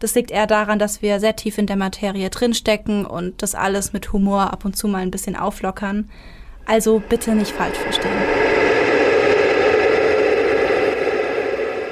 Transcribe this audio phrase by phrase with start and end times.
[0.00, 3.92] Das liegt eher daran, dass wir sehr tief in der Materie drinstecken und das alles
[3.92, 6.08] mit Humor ab und zu mal ein bisschen auflockern.
[6.66, 8.12] Also bitte nicht falsch verstehen.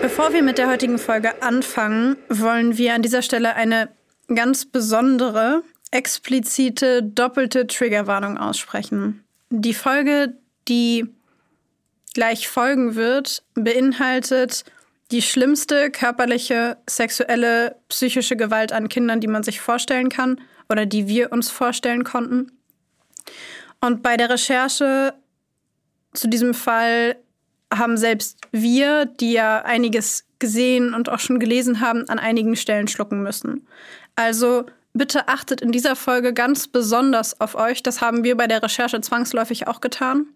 [0.03, 3.89] Bevor wir mit der heutigen Folge anfangen, wollen wir an dieser Stelle eine
[4.33, 9.25] ganz besondere, explizite, doppelte Triggerwarnung aussprechen.
[9.51, 10.37] Die Folge,
[10.69, 11.07] die
[12.15, 14.65] gleich folgen wird, beinhaltet
[15.11, 21.07] die schlimmste körperliche, sexuelle, psychische Gewalt an Kindern, die man sich vorstellen kann oder die
[21.07, 22.53] wir uns vorstellen konnten.
[23.81, 25.15] Und bei der Recherche
[26.13, 27.17] zu diesem Fall
[27.73, 32.89] haben selbst wir, die ja einiges gesehen und auch schon gelesen haben, an einigen Stellen
[32.89, 33.67] schlucken müssen.
[34.17, 37.83] Also bitte achtet in dieser Folge ganz besonders auf euch.
[37.83, 40.27] Das haben wir bei der Recherche zwangsläufig auch getan.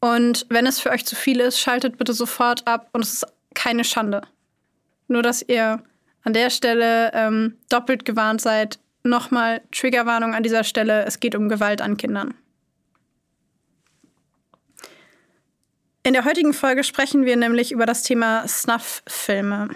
[0.00, 3.26] Und wenn es für euch zu viel ist, schaltet bitte sofort ab und es ist
[3.54, 4.22] keine Schande.
[5.08, 5.82] Nur, dass ihr
[6.24, 8.78] an der Stelle ähm, doppelt gewarnt seid.
[9.02, 11.04] Nochmal Triggerwarnung an dieser Stelle.
[11.04, 12.34] Es geht um Gewalt an Kindern.
[16.04, 19.68] In der heutigen Folge sprechen wir nämlich über das Thema Snuff-Filme.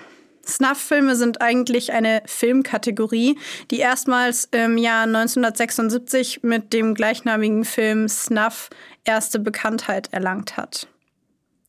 [0.45, 3.39] Snuff-Filme sind eigentlich eine Filmkategorie,
[3.71, 8.71] die erstmals im Jahr 1976 mit dem gleichnamigen Film Snuff
[9.05, 10.89] erste Bekanntheit erlangt hat.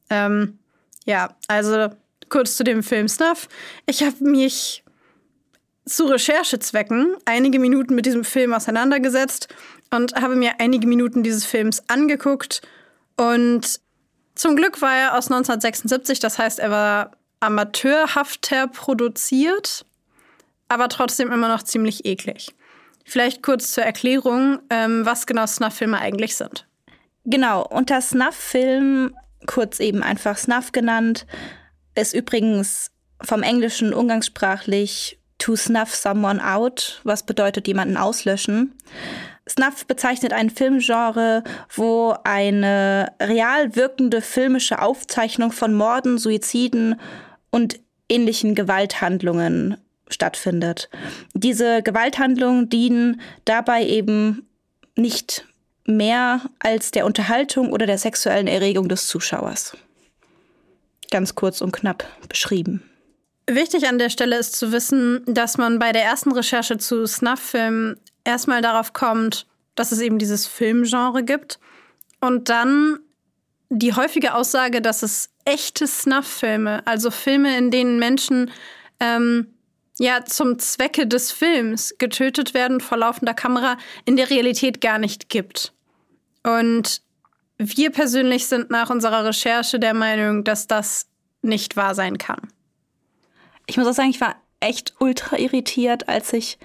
[0.09, 0.59] Ähm,
[1.07, 1.90] ja, also
[2.29, 3.47] kurz zu dem Film Snuff.
[3.88, 4.84] Ich habe mich
[5.85, 9.47] zu Recherchezwecken einige Minuten mit diesem Film auseinandergesetzt
[9.90, 12.62] und habe mir einige Minuten dieses Films angeguckt.
[13.16, 13.79] Und
[14.35, 19.85] zum Glück war er aus 1976, das heißt, er war amateurhafter produziert,
[20.67, 22.53] aber trotzdem immer noch ziemlich eklig.
[23.06, 26.67] Vielleicht kurz zur Erklärung, ähm, was genau Snuff-Filme eigentlich sind.
[27.23, 31.25] Genau, unter Snuff-Film kurz eben einfach Snuff genannt,
[31.95, 38.73] ist übrigens vom Englischen umgangssprachlich to snuff someone out, was bedeutet jemanden auslöschen.
[39.47, 41.43] Snuff bezeichnet ein Filmgenre,
[41.73, 46.99] wo eine real wirkende filmische Aufzeichnung von Morden, Suiziden
[47.49, 49.77] und ähnlichen Gewalthandlungen
[50.09, 50.89] stattfindet.
[51.33, 54.47] Diese Gewalthandlungen dienen dabei eben
[54.95, 55.47] nicht
[55.87, 59.75] mehr als der Unterhaltung oder der sexuellen Erregung des Zuschauers.
[61.09, 62.83] Ganz kurz und knapp beschrieben.
[63.49, 67.97] Wichtig an der Stelle ist zu wissen, dass man bei der ersten Recherche zu Snuff-Filmen
[68.25, 71.59] erstmal darauf kommt, dass es eben dieses Filmgenre gibt
[72.19, 72.99] und dann
[73.69, 78.51] die häufige Aussage, dass es echte Snuff-Filme, also Filme, in denen Menschen
[78.99, 79.53] ähm,
[79.97, 85.29] ja zum Zwecke des Films getötet werden vor laufender Kamera, in der Realität gar nicht
[85.29, 85.73] gibt.
[86.47, 87.02] Und
[87.58, 91.08] wir persönlich sind nach unserer Recherche der Meinung, dass das
[91.41, 92.40] nicht wahr sein kann.
[93.66, 96.58] Ich muss auch sagen, ich war echt ultra irritiert, als ich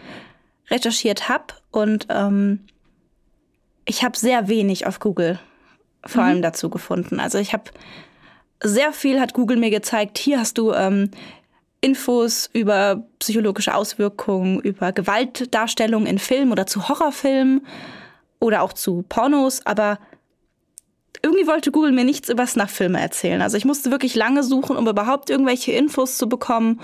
[0.70, 1.54] recherchiert habe.
[1.72, 2.60] Und ähm,
[3.84, 5.40] ich habe sehr wenig auf Google
[6.06, 6.28] vor mhm.
[6.28, 7.18] allem dazu gefunden.
[7.18, 7.64] Also ich habe
[8.62, 10.16] sehr viel hat Google mir gezeigt.
[10.16, 11.10] Hier hast du ähm,
[11.80, 17.66] Infos über psychologische Auswirkungen, über Gewaltdarstellung in Filmen oder zu Horrorfilmen
[18.42, 19.98] oder auch zu Pornos, aber
[21.22, 23.40] irgendwie wollte Google mir nichts über Snuff-Filme erzählen.
[23.40, 26.80] Also ich musste wirklich lange suchen, um überhaupt irgendwelche Infos zu bekommen.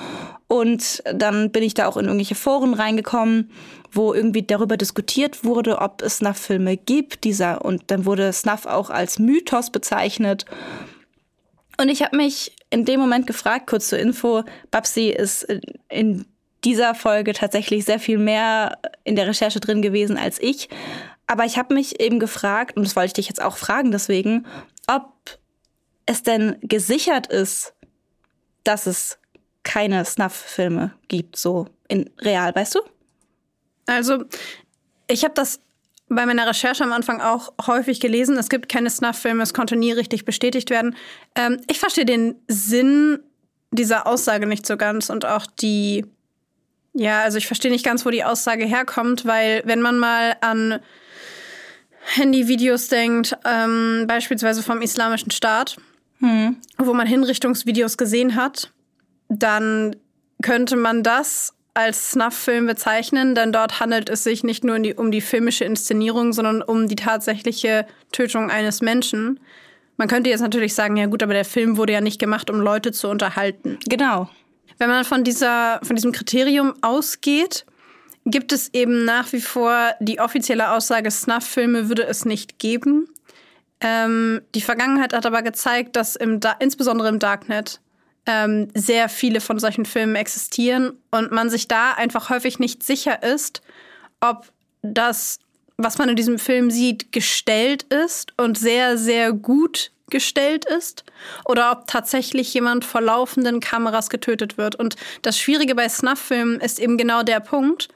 [0.47, 3.50] Und dann bin ich da auch in irgendwelche Foren reingekommen,
[3.91, 7.25] wo irgendwie darüber diskutiert wurde, ob es Snuff-Filme gibt.
[7.25, 10.44] Dieser, und dann wurde Snuff auch als Mythos bezeichnet.
[11.81, 15.49] Und ich habe mich in dem Moment gefragt, kurz zur Info, Babsi ist
[15.88, 16.25] in
[16.65, 20.69] dieser Folge tatsächlich sehr viel mehr in der Recherche drin gewesen als ich.
[21.29, 24.47] Aber ich habe mich eben gefragt, und das wollte ich dich jetzt auch fragen deswegen,
[24.89, 25.13] ob
[26.07, 27.75] es denn gesichert ist,
[28.65, 29.19] dass es
[29.63, 32.81] keine Snuff-Filme gibt, so in real, weißt du?
[33.87, 34.25] Also,
[35.07, 35.61] ich habe das
[36.09, 39.93] bei meiner Recherche am Anfang auch häufig gelesen, es gibt keine Snuff-Filme, es konnte nie
[39.93, 40.97] richtig bestätigt werden.
[41.35, 43.21] Ähm, ich verstehe den Sinn
[43.71, 46.07] dieser Aussage nicht so ganz und auch die,
[46.95, 50.81] ja, also ich verstehe nicht ganz, wo die Aussage herkommt, weil wenn man mal an
[52.14, 55.76] Handyvideos denkt, ähm, beispielsweise vom Islamischen Staat,
[56.20, 56.56] hm.
[56.78, 58.72] wo man Hinrichtungsvideos gesehen hat,
[59.28, 59.96] dann
[60.43, 65.12] könnte man das als Snuff-Film bezeichnen, denn dort handelt es sich nicht nur die, um
[65.12, 69.38] die filmische Inszenierung, sondern um die tatsächliche Tötung eines Menschen.
[69.96, 72.60] Man könnte jetzt natürlich sagen, ja gut, aber der Film wurde ja nicht gemacht, um
[72.60, 73.78] Leute zu unterhalten.
[73.88, 74.28] Genau.
[74.78, 77.64] Wenn man von, dieser, von diesem Kriterium ausgeht,
[78.31, 83.09] gibt es eben nach wie vor die offizielle Aussage, Snuff-Filme würde es nicht geben.
[83.81, 87.81] Ähm, die Vergangenheit hat aber gezeigt, dass im insbesondere im Darknet
[88.27, 93.23] ähm, sehr viele von solchen Filmen existieren und man sich da einfach häufig nicht sicher
[93.23, 93.63] ist,
[94.21, 94.47] ob
[94.83, 95.39] das,
[95.77, 101.05] was man in diesem Film sieht, gestellt ist und sehr, sehr gut gestellt ist
[101.45, 104.75] oder ob tatsächlich jemand vor laufenden Kameras getötet wird.
[104.75, 107.89] Und das Schwierige bei Snuff-Filmen ist eben genau der Punkt.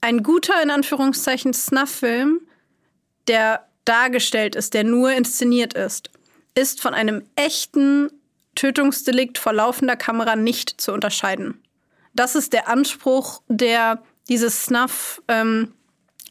[0.00, 2.40] Ein guter, in Anführungszeichen, Snuff-Film,
[3.28, 6.10] der dargestellt ist, der nur inszeniert ist,
[6.54, 8.10] ist von einem echten
[8.54, 11.62] Tötungsdelikt vor laufender Kamera nicht zu unterscheiden.
[12.14, 15.74] Das ist der Anspruch, der diese Snuff ähm,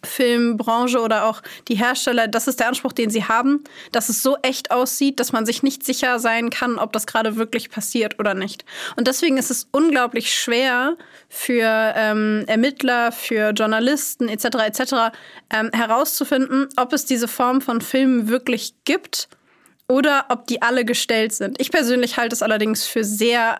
[0.03, 4.37] Filmbranche oder auch die Hersteller, das ist der Anspruch, den sie haben, dass es so
[4.41, 8.33] echt aussieht, dass man sich nicht sicher sein kann, ob das gerade wirklich passiert oder
[8.33, 8.65] nicht.
[8.95, 10.95] Und deswegen ist es unglaublich schwer
[11.27, 14.45] für ähm, Ermittler, für Journalisten etc.
[14.65, 14.93] etc.
[15.51, 19.29] Ähm, herauszufinden, ob es diese Form von Filmen wirklich gibt
[19.87, 21.59] oder ob die alle gestellt sind.
[21.59, 23.59] Ich persönlich halte es allerdings für sehr,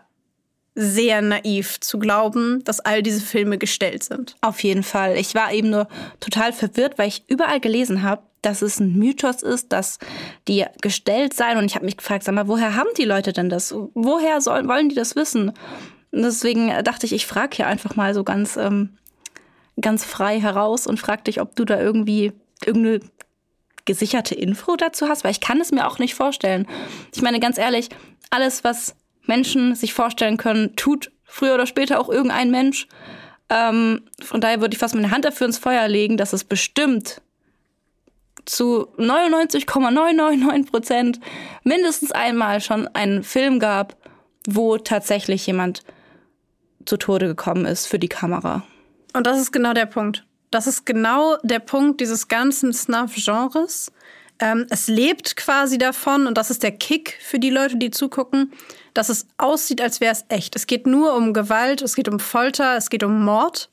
[0.76, 4.36] sehr naiv zu glauben, dass all diese Filme gestellt sind.
[4.42, 5.18] Auf jeden Fall.
[5.18, 5.88] Ich war eben nur
[6.20, 10.00] total verwirrt, weil ich überall gelesen habe, dass es ein Mythos ist, dass
[10.48, 11.58] die gestellt seien.
[11.58, 13.74] Und ich habe mich gefragt, sag mal, woher haben die Leute denn das?
[13.94, 15.50] Woher sollen, wollen die das wissen?
[16.12, 18.98] Und deswegen dachte ich, ich frage hier einfach mal so ganz, ähm,
[19.82, 22.32] ganz frei heraus und frag dich, ob du da irgendwie
[22.66, 23.02] irgendeine
[23.86, 25.24] gesicherte Info dazu hast?
[25.24, 26.68] Weil ich kann es mir auch nicht vorstellen.
[27.14, 27.90] Ich meine, ganz ehrlich,
[28.30, 28.96] alles, was
[29.30, 32.88] Menschen sich vorstellen können, tut früher oder später auch irgendein Mensch.
[33.50, 37.22] Ähm, von daher würde ich fast meine Hand dafür ins Feuer legen, dass es bestimmt
[38.46, 41.20] zu 99,999 Prozent
[41.64, 43.96] mindestens einmal schon einen Film gab,
[44.48, 45.84] wo tatsächlich jemand
[46.86, 48.64] zu Tode gekommen ist für die Kamera.
[49.14, 50.26] Und das ist genau der Punkt.
[50.52, 53.92] Das ist genau der Punkt dieses ganzen Snuff-Genres.
[54.40, 58.54] Ähm, es lebt quasi davon, und das ist der Kick für die Leute, die zugucken,
[58.94, 60.56] dass es aussieht, als wäre es echt.
[60.56, 63.70] Es geht nur um Gewalt, es geht um Folter, es geht um Mord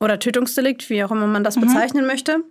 [0.00, 1.62] oder Tötungsdelikt, wie auch immer man das mhm.
[1.62, 2.42] bezeichnen möchte.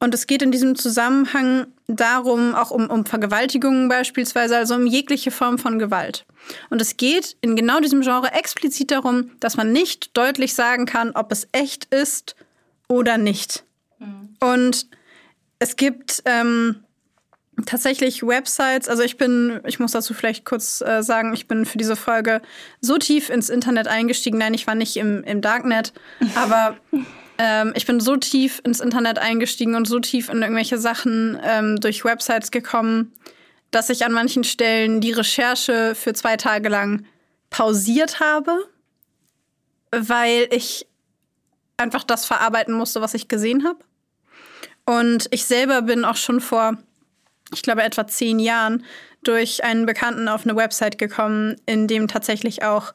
[0.00, 5.30] Und es geht in diesem Zusammenhang darum, auch um, um Vergewaltigungen beispielsweise, also um jegliche
[5.30, 6.26] Form von Gewalt.
[6.68, 11.12] Und es geht in genau diesem Genre explizit darum, dass man nicht deutlich sagen kann,
[11.12, 12.36] ob es echt ist
[12.86, 13.64] oder nicht.
[13.98, 14.36] Mhm.
[14.40, 14.88] Und
[15.58, 16.84] es gibt ähm,
[17.66, 21.78] tatsächlich Websites, also ich bin, ich muss dazu vielleicht kurz äh, sagen, ich bin für
[21.78, 22.42] diese Folge
[22.80, 24.38] so tief ins Internet eingestiegen.
[24.38, 25.92] Nein, ich war nicht im, im Darknet,
[26.34, 26.76] aber
[27.38, 31.80] ähm, ich bin so tief ins Internet eingestiegen und so tief in irgendwelche Sachen ähm,
[31.80, 33.12] durch Websites gekommen,
[33.70, 37.06] dass ich an manchen Stellen die Recherche für zwei Tage lang
[37.50, 38.52] pausiert habe,
[39.90, 40.86] weil ich
[41.76, 43.78] einfach das verarbeiten musste, was ich gesehen habe.
[44.86, 46.76] Und ich selber bin auch schon vor,
[47.52, 48.84] ich glaube, etwa zehn Jahren
[49.22, 52.92] durch einen Bekannten auf eine Website gekommen, in dem tatsächlich auch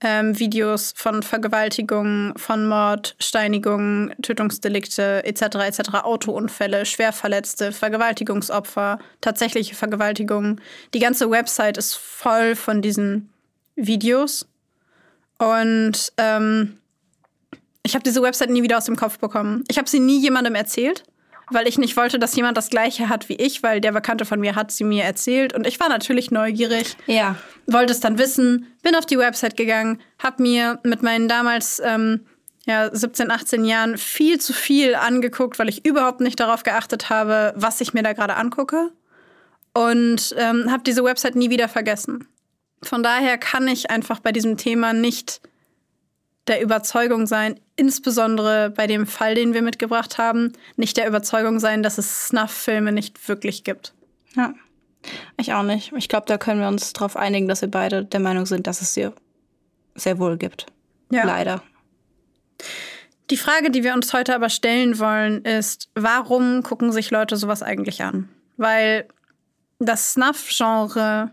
[0.00, 5.42] ähm, Videos von Vergewaltigungen, von Mord, Steinigungen, Tötungsdelikte etc.
[5.66, 10.60] etc., Autounfälle, Schwerverletzte, Vergewaltigungsopfer, tatsächliche Vergewaltigungen.
[10.94, 13.30] Die ganze Website ist voll von diesen
[13.74, 14.48] Videos.
[15.38, 16.78] Und ähm,
[17.82, 19.64] ich habe diese Website nie wieder aus dem Kopf bekommen.
[19.68, 21.04] Ich habe sie nie jemandem erzählt
[21.50, 24.40] weil ich nicht wollte, dass jemand das Gleiche hat wie ich, weil der Bekannte von
[24.40, 26.96] mir hat sie mir erzählt und ich war natürlich neugierig.
[27.06, 27.36] Ja.
[27.66, 32.26] Wollte es dann wissen, bin auf die Website gegangen, habe mir mit meinen damals ähm,
[32.66, 37.54] ja, 17, 18 Jahren viel zu viel angeguckt, weil ich überhaupt nicht darauf geachtet habe,
[37.56, 38.90] was ich mir da gerade angucke
[39.74, 42.28] und ähm, habe diese Website nie wieder vergessen.
[42.82, 45.40] Von daher kann ich einfach bei diesem Thema nicht
[46.48, 51.82] der Überzeugung sein, insbesondere bei dem Fall, den wir mitgebracht haben, nicht der Überzeugung sein,
[51.82, 53.94] dass es Snuff-Filme nicht wirklich gibt.
[54.34, 54.54] Ja,
[55.36, 55.92] ich auch nicht.
[55.96, 58.82] Ich glaube, da können wir uns darauf einigen, dass wir beide der Meinung sind, dass
[58.82, 59.10] es sie
[59.94, 60.66] sehr wohl gibt.
[61.10, 61.24] Ja.
[61.24, 61.62] Leider.
[63.30, 67.62] Die Frage, die wir uns heute aber stellen wollen, ist, warum gucken sich Leute sowas
[67.62, 68.28] eigentlich an?
[68.56, 69.06] Weil
[69.78, 71.30] das Snuff-Genre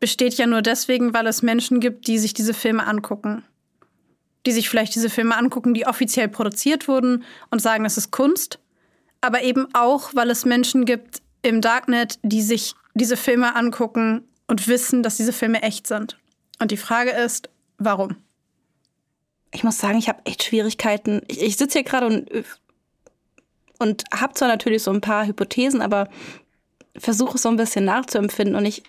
[0.00, 3.44] besteht ja nur deswegen, weil es Menschen gibt, die sich diese Filme angucken.
[4.46, 8.58] Die sich vielleicht diese Filme angucken, die offiziell produziert wurden und sagen, es ist Kunst.
[9.20, 14.66] Aber eben auch, weil es Menschen gibt im Darknet, die sich diese Filme angucken und
[14.66, 16.18] wissen, dass diese Filme echt sind.
[16.58, 18.16] Und die Frage ist, warum?
[19.52, 21.22] Ich muss sagen, ich habe echt Schwierigkeiten.
[21.28, 22.30] Ich, ich sitze hier gerade und,
[23.78, 26.08] und habe zwar natürlich so ein paar Hypothesen, aber
[26.96, 28.82] versuche so ein bisschen nachzuempfinden und ich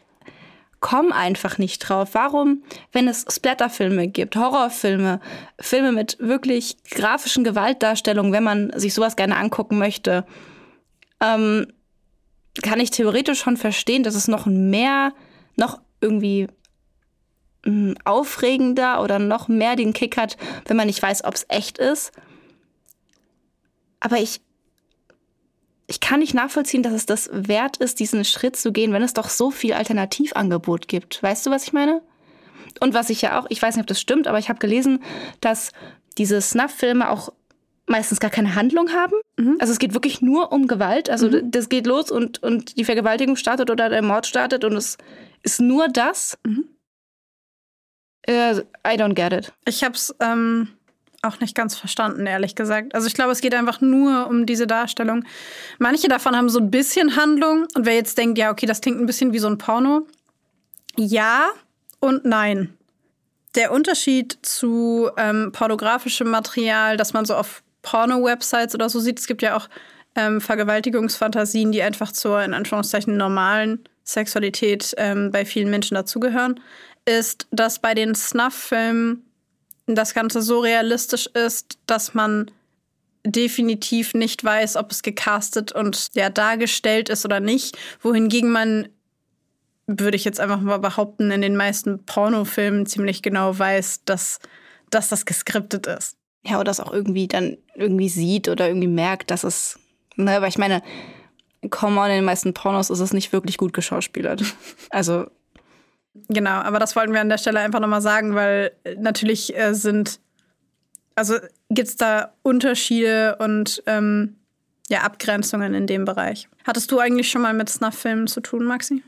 [0.81, 2.09] komme einfach nicht drauf.
[2.13, 5.21] Warum, wenn es Splatterfilme gibt, Horrorfilme,
[5.59, 10.25] Filme mit wirklich grafischen Gewaltdarstellungen, wenn man sich sowas gerne angucken möchte,
[11.21, 11.67] ähm,
[12.61, 15.13] kann ich theoretisch schon verstehen, dass es noch mehr,
[15.55, 16.47] noch irgendwie
[17.63, 20.35] hm, aufregender oder noch mehr den Kick hat,
[20.65, 22.11] wenn man nicht weiß, ob es echt ist.
[23.99, 24.41] Aber ich,
[25.91, 29.13] ich kann nicht nachvollziehen, dass es das wert ist, diesen Schritt zu gehen, wenn es
[29.13, 31.21] doch so viel Alternativangebot gibt.
[31.21, 32.01] Weißt du, was ich meine?
[32.79, 35.03] Und was ich ja auch, ich weiß nicht, ob das stimmt, aber ich habe gelesen,
[35.41, 35.73] dass
[36.17, 37.33] diese Snuff-Filme auch
[37.87, 39.15] meistens gar keine Handlung haben.
[39.37, 39.57] Mhm.
[39.59, 41.09] Also es geht wirklich nur um Gewalt.
[41.09, 41.51] Also mhm.
[41.51, 44.97] das geht los und, und die Vergewaltigung startet oder der Mord startet und es
[45.43, 46.37] ist nur das.
[46.45, 46.69] Mhm.
[48.29, 49.51] Uh, I don't get it.
[49.65, 50.69] Ich habe es ähm,
[51.21, 52.95] auch nicht ganz verstanden, ehrlich gesagt.
[52.95, 55.23] Also ich glaube, es geht einfach nur um diese Darstellung.
[55.77, 58.99] Manche davon haben so ein bisschen Handlung und wer jetzt denkt, ja, okay, das klingt
[58.99, 60.07] ein bisschen wie so ein Porno.
[60.97, 61.49] Ja
[61.99, 62.75] und nein.
[63.55, 69.19] Der Unterschied zu ähm, pornografischem Material, das man so auf Porno-Websites oder so sieht.
[69.19, 69.67] Es gibt ja auch
[70.15, 76.59] ähm, Vergewaltigungsfantasien, die einfach zur, in Anführungszeichen, normalen Sexualität ähm, bei vielen Menschen dazugehören,
[77.05, 79.25] ist, dass bei den Snuff-Filmen
[79.95, 82.51] das Ganze so realistisch ist, dass man
[83.25, 87.77] definitiv nicht weiß, ob es gecastet und ja, dargestellt ist oder nicht.
[88.01, 88.89] Wohingegen man,
[89.87, 94.39] würde ich jetzt einfach mal behaupten, in den meisten Pornofilmen ziemlich genau weiß, dass,
[94.89, 96.17] dass das geskriptet ist.
[96.45, 99.79] Ja, oder es auch irgendwie dann irgendwie sieht oder irgendwie merkt, dass es.
[100.15, 100.81] Ne, aber ich meine,
[101.69, 104.43] come on, in den meisten Pornos ist es nicht wirklich gut geschauspielert.
[104.89, 105.27] Also.
[106.13, 109.73] Genau, aber das wollten wir an der Stelle einfach nochmal sagen, weil äh, natürlich äh,
[109.73, 110.19] sind.
[111.15, 111.35] Also
[111.69, 114.37] gibt es da Unterschiede und ähm,
[114.89, 116.47] ja, Abgrenzungen in dem Bereich.
[116.65, 119.03] Hattest du eigentlich schon mal mit Snuff-Filmen zu tun, Maxi?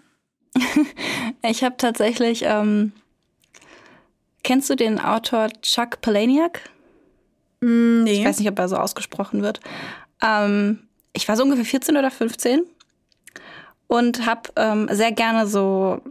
[1.44, 2.44] ich habe tatsächlich.
[2.46, 2.94] Ähm,
[4.44, 6.60] kennst du den Autor Chuck Palahniuk?
[7.62, 8.20] Mm, nee.
[8.20, 9.60] Ich weiß nicht, ob er so ausgesprochen wird.
[10.22, 12.64] Ähm, ich war so ungefähr 14 oder 15
[13.88, 16.02] und habe ähm, sehr gerne so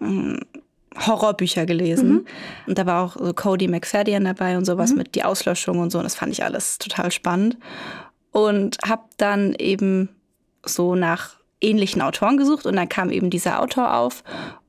[0.00, 2.10] Horrorbücher gelesen.
[2.10, 2.26] Mhm.
[2.66, 4.98] Und da war auch so Cody McFadden dabei und sowas mhm.
[4.98, 5.98] mit die Auslöschung und so.
[5.98, 7.56] Und das fand ich alles total spannend.
[8.32, 10.10] Und habe dann eben
[10.64, 14.22] so nach ähnlichen Autoren gesucht und dann kam eben dieser Autor auf.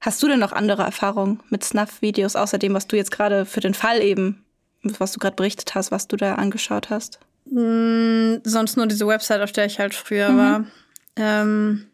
[0.00, 3.60] Hast du denn noch andere Erfahrungen mit Snuff-Videos, außer dem, was du jetzt gerade für
[3.60, 4.44] den Fall eben,
[4.82, 7.18] was du gerade berichtet hast, was du da angeschaut hast?
[7.48, 10.38] Hm, sonst nur diese Website, auf der ich halt früher mhm.
[10.38, 10.64] war.
[11.16, 11.86] Ähm,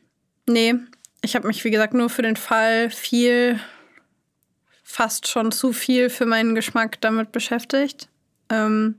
[0.49, 0.75] nee,
[1.23, 3.61] ich habe mich, wie gesagt, nur für den Fall viel,
[4.91, 8.09] fast schon zu viel für meinen Geschmack damit beschäftigt.
[8.49, 8.95] Ähm,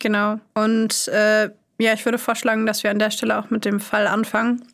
[0.00, 0.40] genau.
[0.52, 1.48] Und äh,
[1.78, 4.66] ja, ich würde vorschlagen, dass wir an der Stelle auch mit dem Fall anfangen.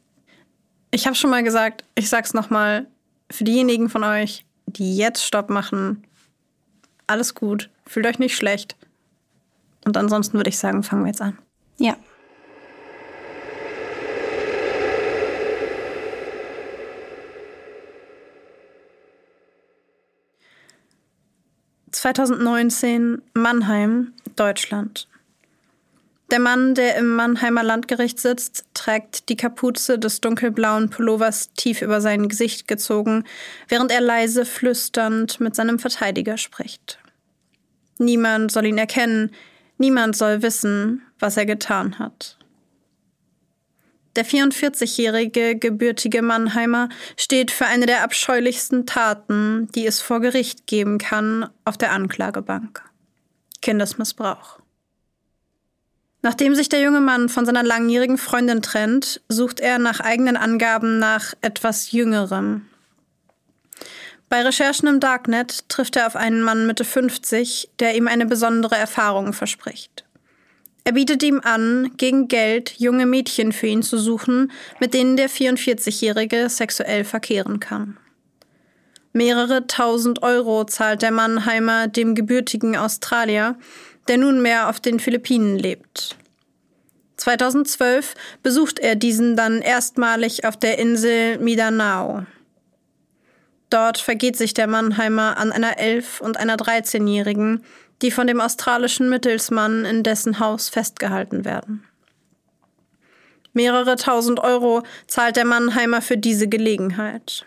[0.90, 2.86] Ich habe schon mal gesagt, ich sag's nochmal,
[3.30, 6.02] für diejenigen von euch, die jetzt Stopp machen,
[7.06, 7.68] alles gut.
[7.86, 8.74] Fühlt euch nicht schlecht.
[9.84, 11.36] Und ansonsten würde ich sagen, fangen wir jetzt an.
[11.76, 11.94] Ja.
[21.92, 25.08] 2019 Mannheim, Deutschland.
[26.32, 32.00] Der Mann, der im Mannheimer Landgericht sitzt, trägt die Kapuze des dunkelblauen Pullovers tief über
[32.00, 33.24] sein Gesicht gezogen,
[33.68, 36.98] während er leise flüsternd mit seinem Verteidiger spricht.
[37.98, 39.30] Niemand soll ihn erkennen,
[39.76, 42.38] niemand soll wissen, was er getan hat.
[44.14, 50.98] Der 44-jährige gebürtige Mannheimer steht für eine der abscheulichsten Taten, die es vor Gericht geben
[50.98, 52.82] kann, auf der Anklagebank.
[53.62, 54.58] Kindesmissbrauch.
[56.20, 60.98] Nachdem sich der junge Mann von seiner langjährigen Freundin trennt, sucht er nach eigenen Angaben
[60.98, 62.66] nach etwas Jüngerem.
[64.28, 68.76] Bei Recherchen im Darknet trifft er auf einen Mann Mitte 50, der ihm eine besondere
[68.76, 70.01] Erfahrung verspricht.
[70.84, 75.30] Er bietet ihm an, gegen Geld junge Mädchen für ihn zu suchen, mit denen der
[75.30, 77.98] 44-Jährige sexuell verkehren kann.
[79.12, 83.56] Mehrere tausend Euro zahlt der Mannheimer dem gebürtigen Australier,
[84.08, 86.16] der nunmehr auf den Philippinen lebt.
[87.18, 92.26] 2012 besucht er diesen dann erstmalig auf der Insel Mindanao.
[93.70, 97.64] Dort vergeht sich der Mannheimer an einer Elf- und einer 13-Jährigen,
[98.02, 101.84] die von dem australischen Mittelsmann in dessen Haus festgehalten werden.
[103.52, 107.46] Mehrere tausend Euro zahlt der Mannheimer für diese Gelegenheit.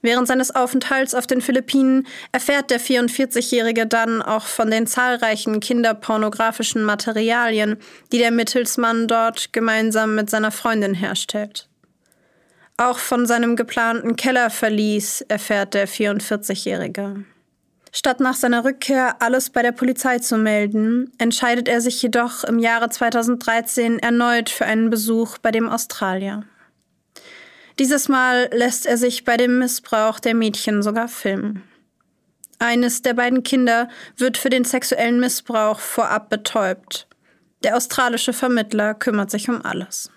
[0.00, 6.84] Während seines Aufenthalts auf den Philippinen erfährt der 44-Jährige dann auch von den zahlreichen kinderpornografischen
[6.84, 7.76] Materialien,
[8.12, 11.68] die der Mittelsmann dort gemeinsam mit seiner Freundin herstellt.
[12.76, 17.24] Auch von seinem geplanten Kellerverlies erfährt der 44-Jährige.
[17.92, 22.58] Statt nach seiner Rückkehr alles bei der Polizei zu melden, entscheidet er sich jedoch im
[22.58, 26.44] Jahre 2013 erneut für einen Besuch bei dem Australier.
[27.78, 31.62] Dieses Mal lässt er sich bei dem Missbrauch der Mädchen sogar filmen.
[32.58, 37.06] Eines der beiden Kinder wird für den sexuellen Missbrauch vorab betäubt.
[37.62, 40.10] Der australische Vermittler kümmert sich um alles.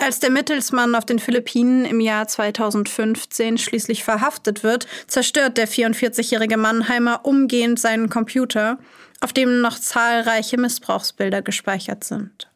[0.00, 6.56] Als der Mittelsmann auf den Philippinen im Jahr 2015 schließlich verhaftet wird, zerstört der 44-jährige
[6.56, 8.78] Mannheimer umgehend seinen Computer,
[9.20, 12.48] auf dem noch zahlreiche Missbrauchsbilder gespeichert sind.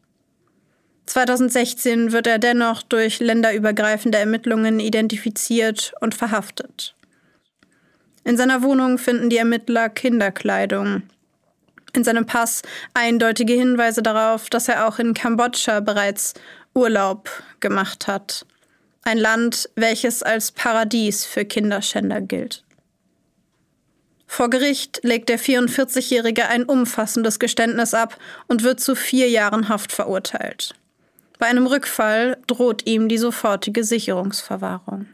[1.07, 6.95] 2016 wird er dennoch durch länderübergreifende Ermittlungen identifiziert und verhaftet.
[8.23, 11.03] In seiner Wohnung finden die Ermittler Kinderkleidung.
[11.93, 12.63] In seinem Pass
[12.95, 16.35] eindeutige Hinweise darauf, dass er auch in Kambodscha bereits
[16.75, 17.31] Urlaub
[17.61, 18.47] gemacht hat.
[19.03, 22.65] Ein Land, welches als Paradies für Kinderschänder gilt.
[24.27, 29.93] Vor Gericht legt der 44-Jährige ein umfassendes Geständnis ab und wird zu vier Jahren Haft
[29.93, 30.75] verurteilt.
[31.39, 35.07] Bei einem Rückfall droht ihm die sofortige Sicherungsverwahrung.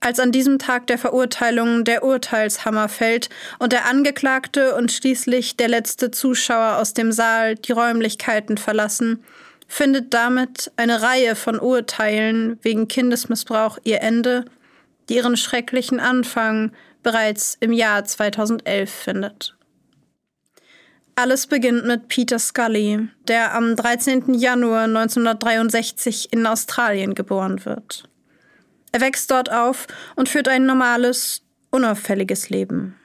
[0.00, 5.68] Als an diesem Tag der Verurteilung der Urteilshammer fällt und der Angeklagte und schließlich der
[5.68, 9.24] letzte Zuschauer aus dem Saal die Räumlichkeiten verlassen,
[9.66, 14.44] findet damit eine Reihe von Urteilen wegen Kindesmissbrauch ihr Ende,
[15.08, 16.72] die ihren schrecklichen Anfang
[17.02, 19.56] bereits im Jahr 2011 findet.
[21.16, 24.34] Alles beginnt mit Peter Scully, der am 13.
[24.34, 28.08] Januar 1963 in Australien geboren wird.
[28.90, 32.96] Er wächst dort auf und führt ein normales, unauffälliges Leben.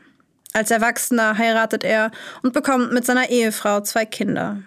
[0.54, 2.10] Als Erwachsener heiratet er
[2.42, 4.64] und bekommt mit seiner Ehefrau zwei Kinder.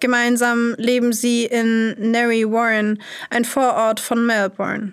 [0.00, 4.92] Gemeinsam leben sie in Narry Warren, ein Vorort von Melbourne.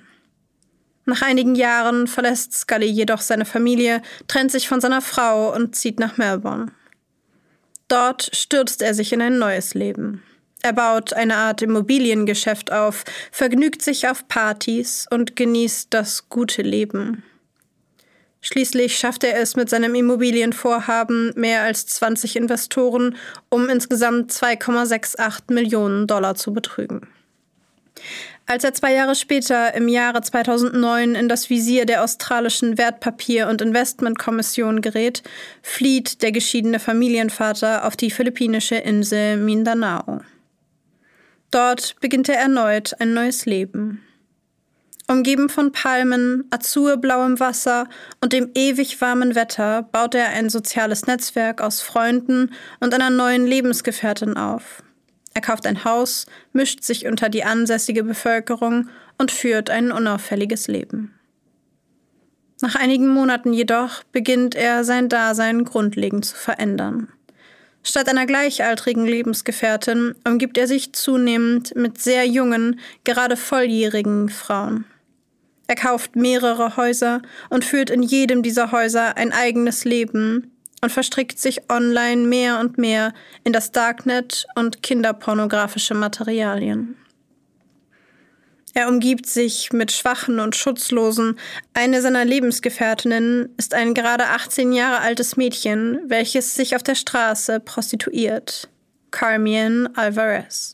[1.06, 6.00] Nach einigen Jahren verlässt Scully jedoch seine Familie, trennt sich von seiner Frau und zieht
[6.00, 6.72] nach Melbourne.
[7.90, 10.24] Dort stürzt er sich in ein neues Leben.
[10.62, 17.24] Er baut eine Art Immobiliengeschäft auf, vergnügt sich auf Partys und genießt das gute Leben.
[18.46, 23.16] Schließlich schafft er es mit seinem Immobilienvorhaben, mehr als 20 Investoren
[23.50, 27.08] um insgesamt 2,68 Millionen Dollar zu betrügen.
[28.46, 33.62] Als er zwei Jahre später im Jahre 2009 in das Visier der australischen Wertpapier- und
[33.62, 35.24] Investmentkommission gerät,
[35.62, 40.20] flieht der geschiedene Familienvater auf die philippinische Insel Mindanao.
[41.50, 44.04] Dort beginnt er erneut ein neues Leben.
[45.10, 47.90] Umgeben von Palmen, azurblauem Wasser
[48.22, 53.46] und dem ewig warmen Wetter baut er ein soziales Netzwerk aus Freunden und einer neuen
[53.46, 54.82] Lebensgefährtin auf.
[55.34, 58.88] Er kauft ein Haus, mischt sich unter die ansässige Bevölkerung
[59.18, 61.14] und führt ein unauffälliges Leben.
[62.62, 67.10] Nach einigen Monaten jedoch beginnt er sein Dasein grundlegend zu verändern.
[67.84, 74.86] Statt einer gleichaltrigen Lebensgefährtin umgibt er sich zunehmend mit sehr jungen, gerade volljährigen Frauen.
[75.74, 80.52] Er kauft mehrere Häuser und führt in jedem dieser Häuser ein eigenes Leben
[80.84, 83.12] und verstrickt sich online mehr und mehr
[83.44, 86.96] in das Darknet und kinderpornografische Materialien.
[88.76, 91.40] Er umgibt sich mit Schwachen und Schutzlosen.
[91.74, 97.60] Eine seiner Lebensgefährtinnen ist ein gerade 18 Jahre altes Mädchen, welches sich auf der Straße
[97.60, 98.70] prostituiert.
[99.10, 100.74] Carmien Alvarez.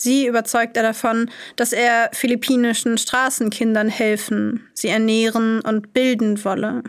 [0.00, 6.84] Sie überzeugt er davon, dass er philippinischen Straßenkindern helfen, sie ernähren und bilden wolle.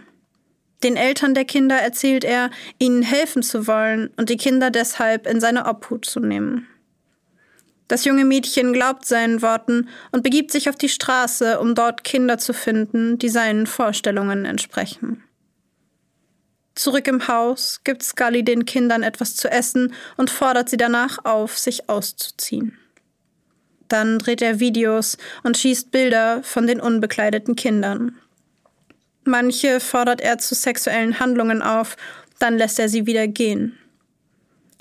[0.84, 5.41] Den Eltern der Kinder erzählt er, ihnen helfen zu wollen und die Kinder deshalb in
[5.41, 6.67] seine Obhut zu nehmen.
[7.88, 12.38] Das junge Mädchen glaubt seinen Worten und begibt sich auf die Straße, um dort Kinder
[12.38, 15.24] zu finden, die seinen Vorstellungen entsprechen.
[16.76, 21.58] Zurück im Haus gibt Scully den Kindern etwas zu essen und fordert sie danach auf,
[21.58, 22.78] sich auszuziehen.
[23.89, 28.15] Dann dreht er Videos und schießt Bilder von den unbekleideten Kindern.
[29.25, 31.97] Manche fordert er zu sexuellen Handlungen auf,
[32.39, 33.78] dann lässt er sie wieder gehen.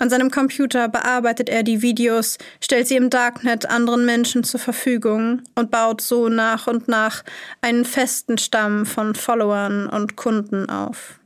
[0.01, 5.41] An seinem Computer bearbeitet er die Videos, stellt sie im Darknet anderen Menschen zur Verfügung
[5.55, 7.23] und baut so nach und nach
[7.61, 11.18] einen festen Stamm von Followern und Kunden auf.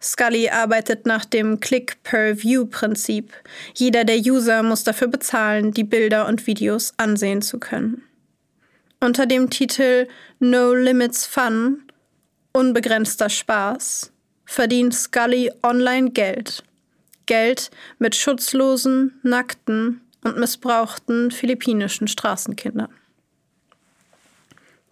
[0.00, 3.32] Scully arbeitet nach dem Click-per-View-Prinzip.
[3.74, 8.02] Jeder der User muss dafür bezahlen, die Bilder und Videos ansehen zu können.
[9.00, 10.08] Unter dem Titel
[10.38, 11.82] No Limits Fun,
[12.52, 14.12] unbegrenzter Spaß,
[14.44, 16.62] verdient Scully online Geld
[17.28, 22.88] Geld mit schutzlosen, nackten und missbrauchten philippinischen Straßenkindern.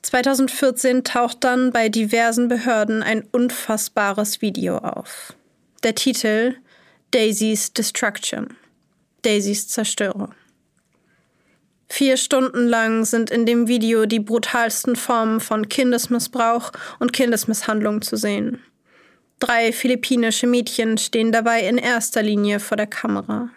[0.07, 5.35] 2014 taucht dann bei diversen Behörden ein unfassbares Video auf.
[5.83, 6.55] Der Titel
[7.11, 8.57] Daisy's Destruction.
[9.23, 10.33] Daisys Zerstörung.
[11.88, 18.16] Vier Stunden lang sind in dem Video die brutalsten Formen von Kindesmissbrauch und Kindesmisshandlung zu
[18.16, 18.62] sehen.
[19.40, 23.51] Drei philippinische Mädchen stehen dabei in erster Linie vor der Kamera.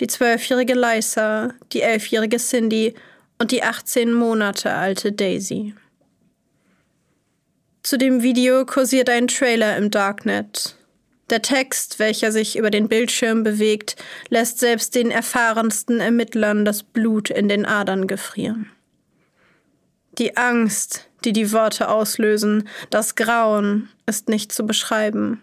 [0.00, 2.94] Die zwölfjährige Lysa, die elfjährige Cindy
[3.38, 5.74] und die 18 Monate alte Daisy.
[7.82, 10.76] Zu dem Video kursiert ein Trailer im Darknet.
[11.30, 13.96] Der Text, welcher sich über den Bildschirm bewegt,
[14.28, 18.70] lässt selbst den erfahrensten Ermittlern das Blut in den Adern gefrieren.
[20.18, 25.40] Die Angst, die die Worte auslösen, das Grauen ist nicht zu beschreiben.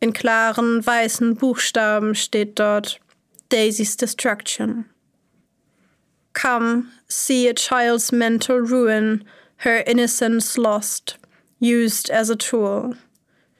[0.00, 3.00] In klaren, weißen Buchstaben steht dort
[3.50, 4.86] Daisy's Destruction.
[6.32, 9.24] Come, see a child's mental ruin,
[9.58, 11.16] her innocence lost,
[11.58, 12.94] used as a tool.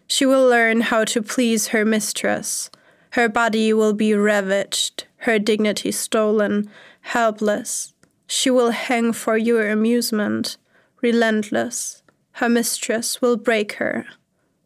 [0.06, 2.70] She will learn how to please her mistress.
[3.10, 6.68] Her body will be ravaged, her dignity stolen,
[7.00, 7.94] helpless,
[8.26, 10.56] She will hang for your amusement,
[11.02, 12.02] relentless.
[12.32, 14.06] Her mistress will break her.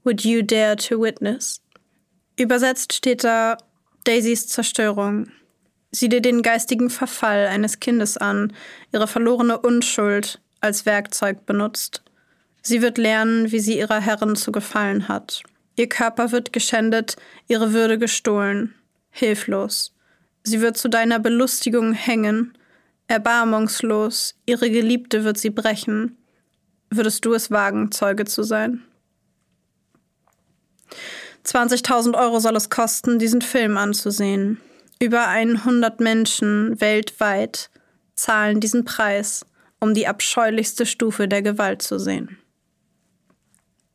[0.05, 1.61] Would you dare to witness?
[2.38, 3.57] Übersetzt steht da
[4.05, 5.31] Daisys Zerstörung.
[5.90, 8.53] Sieh dir den geistigen Verfall eines Kindes an,
[8.92, 12.03] ihre verlorene Unschuld als Werkzeug benutzt.
[12.62, 15.42] Sie wird lernen, wie sie ihrer Herrin zu gefallen hat.
[15.77, 18.74] Ihr Körper wird geschändet, ihre Würde gestohlen.
[19.11, 19.94] Hilflos.
[20.42, 22.53] Sie wird zu deiner Belustigung hängen,
[23.07, 26.18] Erbarmungslos, ihre Geliebte wird sie brechen.
[26.90, 28.83] Würdest du es wagen, Zeuge zu sein?
[31.44, 34.61] 20.000 Euro soll es kosten, diesen Film anzusehen.
[35.01, 37.71] Über 100 Menschen weltweit
[38.17, 39.47] zahlen diesen Preis,
[39.79, 42.39] um die abscheulichste Stufe der Gewalt zu sehen.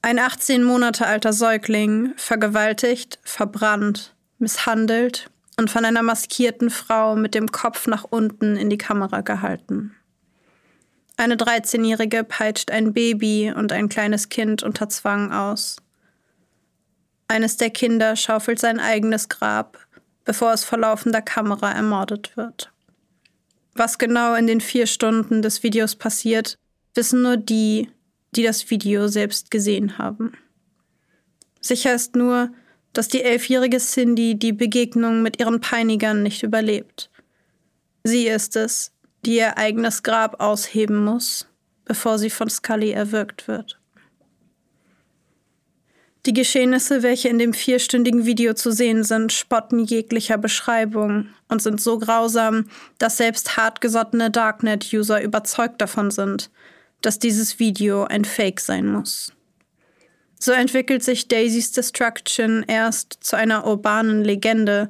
[0.01, 7.51] Ein 18 Monate alter Säugling, vergewaltigt, verbrannt, misshandelt, und von einer maskierten Frau mit dem
[7.51, 9.95] Kopf nach unten in die Kamera gehalten.
[11.15, 15.77] Eine 13-Jährige peitscht ein Baby und ein kleines Kind unter Zwang aus.
[17.27, 19.82] Eines der Kinder schaufelt sein eigenes Grab,
[20.25, 22.71] bevor es vor laufender Kamera ermordet wird.
[23.73, 26.57] Was genau in den vier Stunden des Videos passiert,
[26.93, 27.89] wissen nur die,
[28.35, 30.33] die das Video selbst gesehen haben.
[31.61, 32.51] Sicher ist nur,
[32.93, 37.09] dass die elfjährige Cindy die Begegnung mit ihren Peinigern nicht überlebt.
[38.03, 38.91] Sie ist es,
[39.25, 41.47] die ihr eigenes Grab ausheben muss,
[41.85, 43.79] bevor sie von Scully erwürgt wird.
[46.25, 51.81] Die Geschehnisse, welche in dem vierstündigen Video zu sehen sind, spotten jeglicher Beschreibung und sind
[51.81, 56.49] so grausam, dass selbst hartgesottene Darknet-User überzeugt davon sind,
[57.01, 59.33] dass dieses Video ein Fake sein muss.
[60.39, 64.87] So entwickelt sich Daisys Destruction erst zu einer urbanen Legende,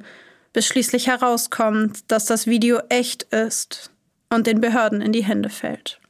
[0.52, 3.90] bis schließlich herauskommt, dass das Video echt ist
[4.30, 6.00] und den Behörden in die Hände fällt.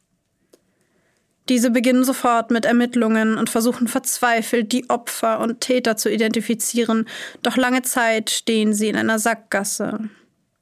[1.48, 7.07] Diese beginnen sofort mit Ermittlungen und versuchen verzweifelt, die Opfer und Täter zu identifizieren,
[7.42, 10.09] doch lange Zeit stehen sie in einer Sackgasse.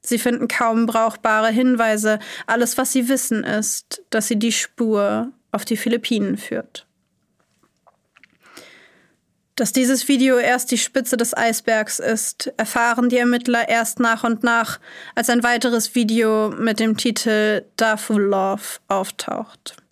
[0.01, 5.63] Sie finden kaum brauchbare Hinweise, alles, was sie wissen, ist, dass sie die Spur auf
[5.63, 6.85] die Philippinen führt.
[9.55, 14.43] Dass dieses Video erst die Spitze des Eisbergs ist, erfahren die Ermittler erst nach und
[14.43, 14.79] nach,
[15.15, 19.82] als ein weiteres Video mit dem Titel Dafu Love auftaucht.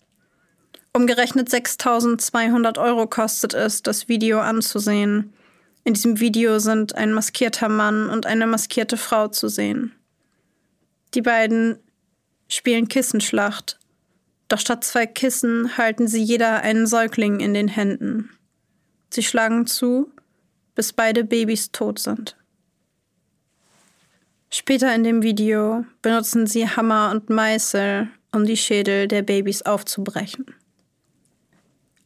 [0.94, 5.32] Umgerechnet 6200 Euro kostet es, das Video anzusehen.
[5.84, 9.92] In diesem Video sind ein maskierter Mann und eine maskierte Frau zu sehen.
[11.14, 11.78] Die beiden
[12.46, 13.78] spielen Kissenschlacht,
[14.48, 18.28] doch statt zwei Kissen halten sie jeder einen Säugling in den Händen.
[19.08, 20.12] Sie schlagen zu,
[20.74, 22.36] bis beide Babys tot sind.
[24.50, 30.54] Später in dem Video benutzen sie Hammer und Meißel, um die Schädel der Babys aufzubrechen.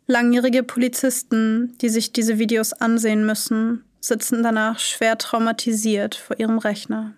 [0.09, 7.15] Langjährige Polizisten, die sich diese Videos ansehen müssen, sitzen danach schwer traumatisiert vor ihrem Rechner.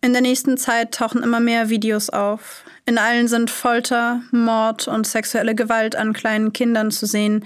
[0.00, 2.64] In der nächsten Zeit tauchen immer mehr Videos auf.
[2.86, 7.44] In allen sind Folter, Mord und sexuelle Gewalt an kleinen Kindern zu sehen.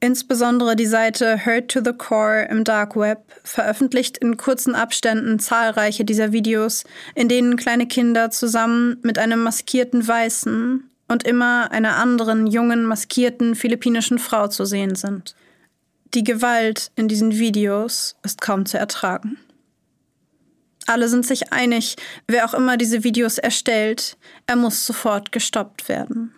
[0.00, 6.04] Insbesondere die Seite Hurt to the Core im Dark Web veröffentlicht in kurzen Abständen zahlreiche
[6.04, 12.46] dieser Videos, in denen kleine Kinder zusammen mit einem maskierten Weißen und immer einer anderen
[12.46, 15.34] jungen, maskierten philippinischen Frau zu sehen sind.
[16.14, 19.36] Die Gewalt in diesen Videos ist kaum zu ertragen.
[20.86, 21.96] Alle sind sich einig,
[22.28, 26.32] wer auch immer diese Videos erstellt, er muss sofort gestoppt werden.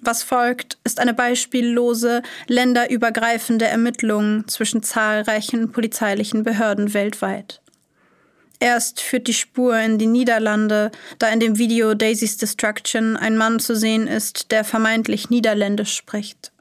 [0.00, 7.62] Was folgt, ist eine beispiellose, länderübergreifende Ermittlung zwischen zahlreichen polizeilichen Behörden weltweit.
[8.60, 13.58] Erst führt die Spur in die Niederlande, da in dem Video Daisy's Destruction ein Mann
[13.58, 16.52] zu sehen ist, der vermeintlich Niederländisch spricht.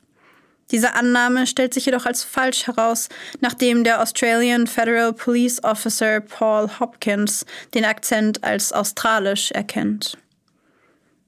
[0.71, 3.09] Diese Annahme stellt sich jedoch als falsch heraus,
[3.41, 10.17] nachdem der Australian Federal Police Officer Paul Hopkins den Akzent als australisch erkennt.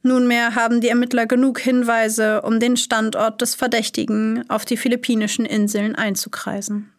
[0.01, 5.95] Nunmehr haben die Ermittler genug Hinweise, um den Standort des Verdächtigen auf die philippinischen Inseln
[5.95, 6.91] einzukreisen.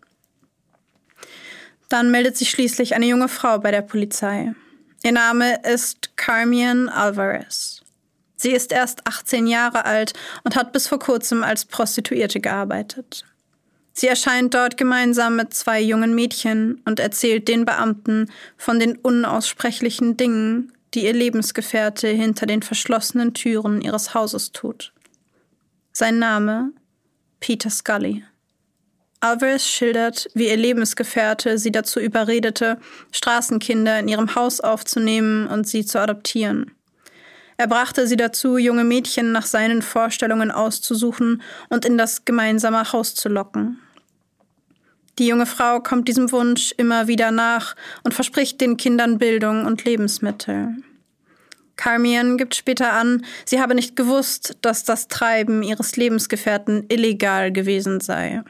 [1.88, 4.54] Dann meldet sich schließlich eine junge Frau bei der Polizei.
[5.04, 7.82] Ihr Name ist Carmian Alvarez.
[8.36, 10.12] Sie ist erst 18 Jahre alt
[10.44, 13.24] und hat bis vor kurzem als Prostituierte gearbeitet.
[13.92, 20.18] Sie erscheint dort gemeinsam mit zwei jungen Mädchen und erzählt den Beamten von den unaussprechlichen
[20.18, 24.92] Dingen, die ihr Lebensgefährte hinter den verschlossenen Türen ihres Hauses tut.
[25.92, 26.72] Sein Name
[27.40, 28.22] Peter Scully.
[29.26, 32.78] Alvarez schildert, wie ihr Lebensgefährte sie dazu überredete,
[33.10, 36.70] Straßenkinder in ihrem Haus aufzunehmen und sie zu adoptieren.
[37.56, 43.14] Er brachte sie dazu, junge Mädchen nach seinen Vorstellungen auszusuchen und in das gemeinsame Haus
[43.14, 43.78] zu locken.
[45.18, 49.84] Die junge Frau kommt diesem Wunsch immer wieder nach und verspricht den Kindern Bildung und
[49.84, 50.76] Lebensmittel.
[51.76, 58.00] Carmian gibt später an, sie habe nicht gewusst, dass das Treiben ihres Lebensgefährten illegal gewesen
[58.00, 58.42] sei.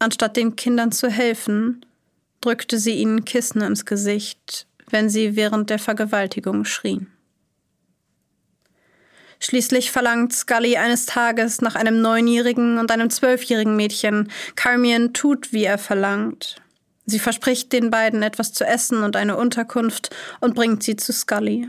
[0.00, 1.84] Anstatt den Kindern zu helfen,
[2.40, 7.12] drückte sie ihnen Kissen ins Gesicht, wenn sie während der Vergewaltigung schrien.
[9.40, 14.30] Schließlich verlangt Scully eines Tages nach einem neunjährigen und einem zwölfjährigen Mädchen.
[14.56, 16.56] Carmian tut, wie er verlangt.
[17.04, 21.68] Sie verspricht den beiden etwas zu essen und eine Unterkunft und bringt sie zu Scully.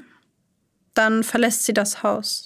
[0.93, 2.43] Dann verlässt sie das Haus.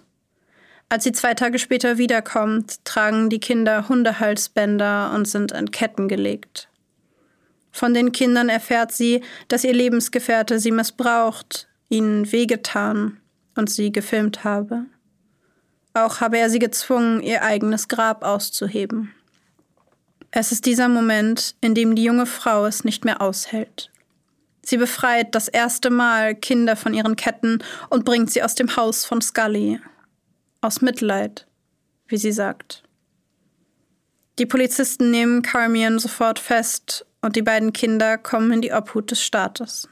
[0.90, 6.70] Als sie zwei Tage später wiederkommt, tragen die Kinder Hundehalsbänder und sind in Ketten gelegt.
[7.72, 13.20] Von den Kindern erfährt sie, dass ihr Lebensgefährte sie missbraucht, ihnen wehgetan
[13.56, 14.86] und sie gefilmt habe.
[15.94, 19.12] Auch habe er sie gezwungen, ihr eigenes Grab auszuheben.
[20.32, 23.92] Es ist dieser Moment, in dem die junge Frau es nicht mehr aushält.
[24.62, 29.06] Sie befreit das erste Mal Kinder von ihren Ketten und bringt sie aus dem Haus
[29.06, 29.80] von Scully,
[30.66, 31.48] aus Mitleid,
[32.08, 32.84] wie sie sagt.
[34.40, 39.24] Die Polizisten nehmen Carmian sofort fest und die beiden Kinder kommen in die Obhut des
[39.24, 39.88] Staates.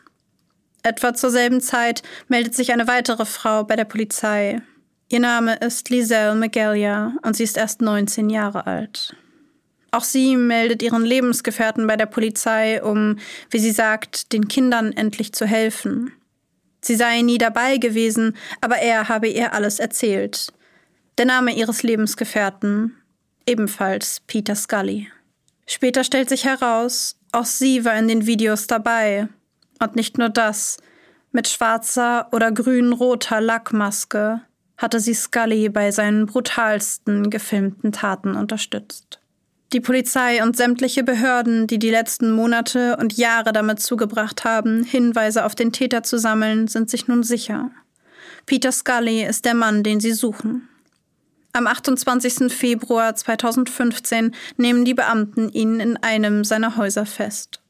[0.82, 4.62] Etwa zur selben Zeit meldet sich eine weitere Frau bei der Polizei.
[5.08, 9.16] Ihr Name ist Liselle Megalia und sie ist erst 19 Jahre alt.
[9.92, 13.20] Auch sie meldet ihren Lebensgefährten bei der Polizei, um,
[13.52, 16.12] wie sie sagt, den Kindern endlich zu helfen.
[16.82, 20.52] Sie sei nie dabei gewesen, aber er habe ihr alles erzählt.
[21.20, 22.96] Der Name ihres Lebensgefährten,
[23.46, 25.10] ebenfalls Peter Scully.
[25.68, 29.28] Später stellt sich heraus, auch sie war in den Videos dabei.
[29.80, 30.78] Und nicht nur das,
[31.32, 34.42] mit schwarzer oder grün-roter Lackmaske
[34.78, 39.20] hatte sie Scully bei seinen brutalsten gefilmten Taten unterstützt.
[39.72, 45.46] Die Polizei und sämtliche Behörden, die die letzten Monate und Jahre damit zugebracht haben, Hinweise
[45.46, 47.70] auf den Täter zu sammeln, sind sich nun sicher.
[48.46, 50.70] Peter Scully ist der Mann, den sie suchen.
[51.56, 52.52] Am 28.
[52.52, 57.62] Februar 2015 nehmen die Beamten ihn in einem seiner Häuser fest.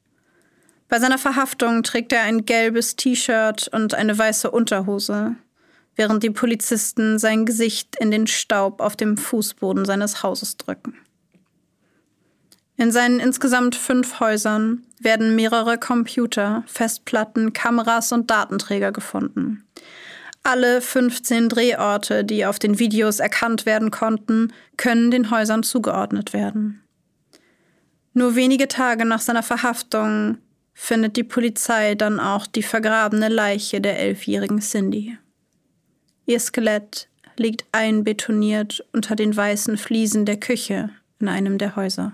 [0.88, 5.36] Bei seiner Verhaftung trägt er ein gelbes T-Shirt und eine weiße Unterhose,
[5.98, 10.96] während die Polizisten sein Gesicht in den Staub auf dem Fußboden seines Hauses drücken.
[12.78, 19.66] In seinen insgesamt fünf Häusern werden mehrere Computer, Festplatten, Kameras und Datenträger gefunden.
[20.44, 26.84] Alle 15 Drehorte, die auf den Videos erkannt werden konnten, können den Häusern zugeordnet werden.
[28.14, 30.38] Nur wenige Tage nach seiner Verhaftung
[30.74, 35.18] findet die Polizei dann auch die vergrabene Leiche der elfjährigen Cindy.
[36.26, 42.14] Ihr Skelett liegt einbetoniert unter den weißen Fliesen der Küche in einem der Häuser.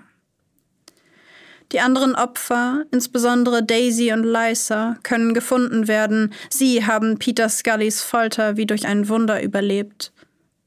[1.71, 6.33] Die anderen Opfer, insbesondere Daisy und Lysa, können gefunden werden.
[6.49, 10.11] Sie haben Peter Scullys Folter wie durch ein Wunder überlebt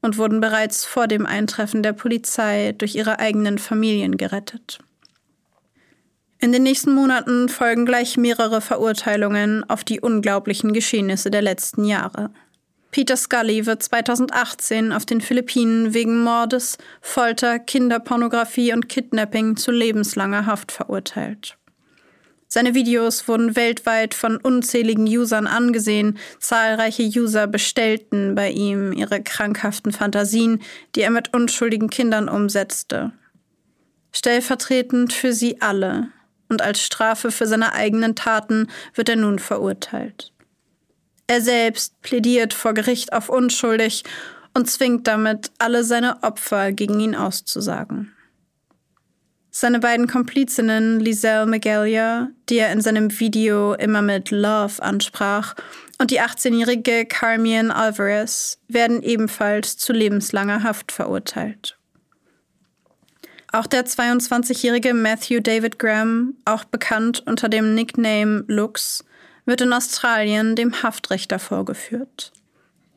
[0.01, 4.79] und wurden bereits vor dem Eintreffen der Polizei durch ihre eigenen Familien gerettet.
[6.39, 12.31] In den nächsten Monaten folgen gleich mehrere Verurteilungen auf die unglaublichen Geschehnisse der letzten Jahre.
[12.93, 20.45] Peter Scully wird 2018 auf den Philippinen wegen Mordes, Folter, Kinderpornografie und Kidnapping zu lebenslanger
[20.45, 21.57] Haft verurteilt.
[22.47, 29.91] Seine Videos wurden weltweit von unzähligen Usern angesehen, zahlreiche User bestellten bei ihm ihre krankhaften
[29.91, 30.61] Fantasien,
[30.95, 33.11] die er mit unschuldigen Kindern umsetzte.
[34.11, 36.09] Stellvertretend für sie alle
[36.47, 40.32] und als Strafe für seine eigenen Taten wird er nun verurteilt.
[41.27, 44.03] Er selbst plädiert vor Gericht auf unschuldig
[44.53, 48.13] und zwingt damit alle seine Opfer gegen ihn auszusagen.
[49.55, 55.55] Seine beiden Komplizinnen Liselle Megalia, die er in seinem Video immer mit Love ansprach,
[55.99, 61.77] und die 18-jährige Carmian Alvarez werden ebenfalls zu lebenslanger Haft verurteilt.
[63.51, 69.05] Auch der 22-jährige Matthew David Graham, auch bekannt unter dem Nickname Lux,
[69.45, 72.31] wird in Australien dem Haftrichter vorgeführt.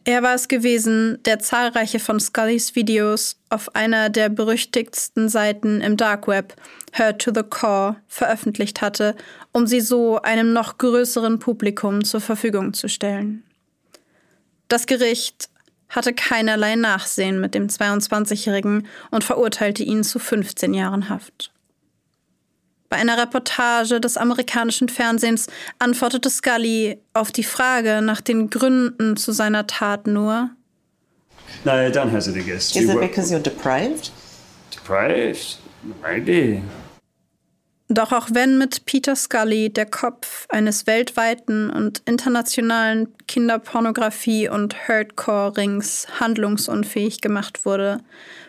[0.05, 5.97] Er war es gewesen, der zahlreiche von Scullys Videos auf einer der berüchtigtsten Seiten im
[5.97, 6.55] Dark Web,
[6.93, 9.17] Heard to the Core, veröffentlicht hatte,
[9.51, 13.43] um sie so einem noch größeren Publikum zur Verfügung zu stellen.
[14.69, 15.49] Das Gericht
[15.89, 21.51] hatte keinerlei Nachsehen mit dem 22-Jährigen und verurteilte ihn zu 15 Jahren Haft.
[22.89, 29.33] Bei einer Reportage des amerikanischen Fernsehens antwortete Scully auf die Frage nach den Gründen zu
[29.33, 30.51] seiner Tat nur.
[31.65, 32.75] No, I don't a guess.
[32.77, 34.13] Is it because you're deprived?
[34.73, 35.59] Deprived?
[36.03, 36.63] Maybe.
[37.89, 46.09] Doch auch wenn mit Peter Scully der Kopf eines weltweiten und internationalen Kinderpornografie- und Hardcore-Rings
[46.19, 48.01] handlungsunfähig gemacht wurde,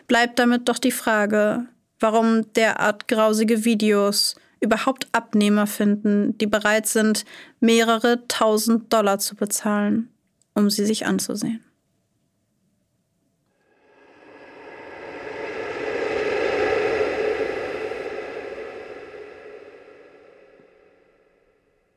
[0.07, 1.67] bleibt damit doch die Frage,
[1.99, 7.25] warum derart grausige Videos überhaupt Abnehmer finden, die bereit sind,
[7.59, 10.09] mehrere tausend Dollar zu bezahlen,
[10.53, 11.63] um sie sich anzusehen.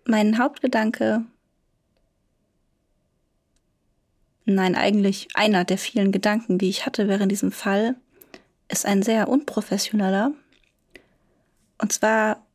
[0.06, 1.24] Mein Hauptgedanke,
[4.44, 7.94] nein, eigentlich einer der vielen Gedanken, die ich hatte während diesem Fall,
[8.70, 10.32] ist ein sehr unprofessioneller.
[11.78, 12.46] Und zwar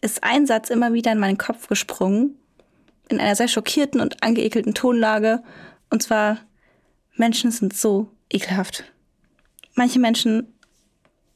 [0.00, 2.36] ist ein Satz immer wieder in meinen Kopf gesprungen,
[3.08, 5.42] in einer sehr schockierten und angeekelten Tonlage.
[5.90, 6.38] Und zwar,
[7.16, 8.84] Menschen sind so ekelhaft.
[9.74, 10.52] Manche Menschen,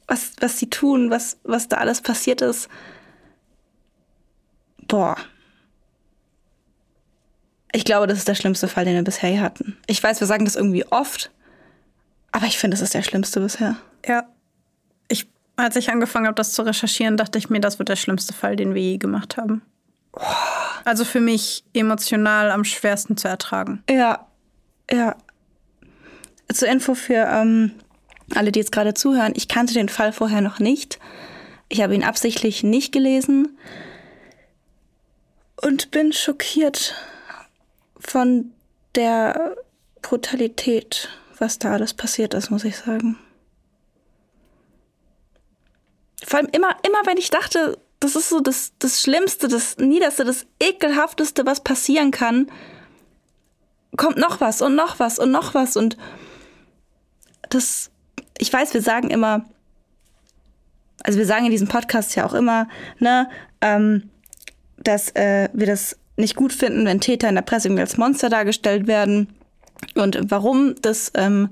[0.07, 2.69] was, was sie tun, was, was da alles passiert ist,
[4.87, 5.17] boah.
[7.73, 9.79] Ich glaube, das ist der schlimmste Fall, den wir bisher hatten.
[9.87, 11.31] Ich weiß, wir sagen das irgendwie oft,
[12.33, 13.77] aber ich finde, das ist der schlimmste bisher.
[14.07, 14.25] Ja,
[15.09, 18.33] ich, als ich angefangen habe, das zu recherchieren, dachte ich mir, das wird der schlimmste
[18.33, 19.63] Fall, den wir je gemacht haben.
[20.85, 23.83] Also für mich emotional am schwersten zu ertragen.
[23.89, 24.27] Ja,
[24.91, 25.17] ja.
[26.53, 27.73] Zur Info für ähm,
[28.35, 30.99] alle, die jetzt gerade zuhören, ich kannte den Fall vorher noch nicht.
[31.69, 33.57] Ich habe ihn absichtlich nicht gelesen
[35.63, 36.95] und bin schockiert
[37.99, 38.53] von
[38.95, 39.57] der
[40.03, 41.09] Brutalität,
[41.43, 43.19] was da alles passiert ist, muss ich sagen.
[46.25, 50.25] Vor allem immer, immer wenn ich dachte, das ist so das, das Schlimmste, das Niederste,
[50.25, 52.51] das Ekelhafteste, was passieren kann,
[53.97, 55.77] kommt noch was und noch was und noch was.
[55.77, 55.97] Und
[57.51, 57.91] das,
[58.39, 59.45] ich weiß, wir sagen immer,
[61.03, 62.69] also wir sagen in diesem Podcast ja auch immer,
[63.01, 63.29] ne,
[63.61, 64.11] ähm,
[64.79, 68.31] dass äh, wir das nicht gut finden, wenn Täter in der Presse irgendwie als Monster
[68.31, 69.35] dargestellt werden.
[69.95, 71.51] Und warum das ähm,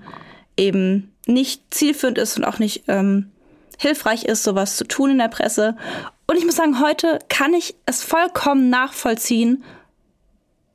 [0.56, 3.30] eben nicht zielführend ist und auch nicht ähm,
[3.78, 5.76] hilfreich ist, sowas zu tun in der Presse.
[6.26, 9.64] Und ich muss sagen, heute kann ich es vollkommen nachvollziehen,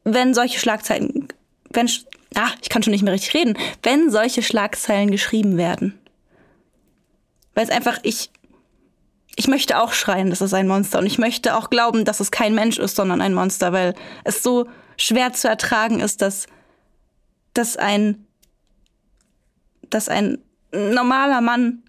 [0.03, 1.27] wenn solche Schlagzeilen,
[1.69, 1.89] wenn,
[2.35, 5.97] ah, ich kann schon nicht mehr richtig reden, wenn solche Schlagzeilen geschrieben werden.
[7.53, 8.29] Weil es einfach, ich,
[9.35, 10.99] ich möchte auch schreien, das ist ein Monster.
[10.99, 14.43] Und ich möchte auch glauben, dass es kein Mensch ist, sondern ein Monster, weil es
[14.43, 16.47] so schwer zu ertragen ist, dass,
[17.55, 18.27] dass ein,
[19.89, 20.37] dass ein
[20.71, 21.83] normaler Mann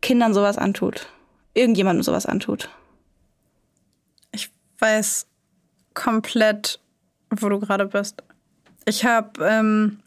[0.00, 1.06] Kindern sowas antut.
[1.54, 2.68] Irgendjemandem sowas antut.
[4.32, 5.26] Ich weiß
[5.94, 6.80] komplett,
[7.30, 8.22] wo du gerade bist.
[8.84, 10.00] Ich habe ähm,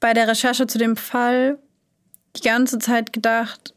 [0.00, 1.58] bei der Recherche zu dem Fall
[2.36, 3.74] die ganze Zeit gedacht,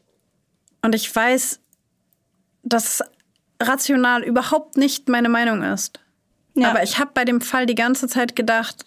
[0.84, 1.60] und ich weiß,
[2.64, 3.04] dass
[3.60, 6.00] rational überhaupt nicht meine Meinung ist.
[6.54, 6.70] Ja.
[6.70, 8.84] Aber ich habe bei dem Fall die ganze Zeit gedacht,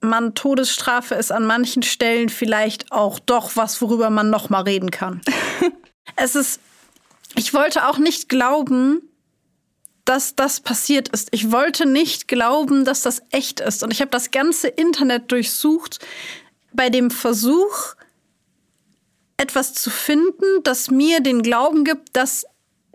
[0.00, 4.90] man Todesstrafe ist an manchen Stellen vielleicht auch doch was, worüber man noch mal reden
[4.90, 5.20] kann.
[6.16, 6.60] es ist
[7.34, 9.02] ich wollte auch nicht glauben,
[10.04, 11.28] dass das passiert ist.
[11.32, 15.98] Ich wollte nicht glauben, dass das echt ist und ich habe das ganze Internet durchsucht
[16.72, 17.94] bei dem Versuch
[19.36, 22.46] etwas zu finden, das mir den Glauben gibt, dass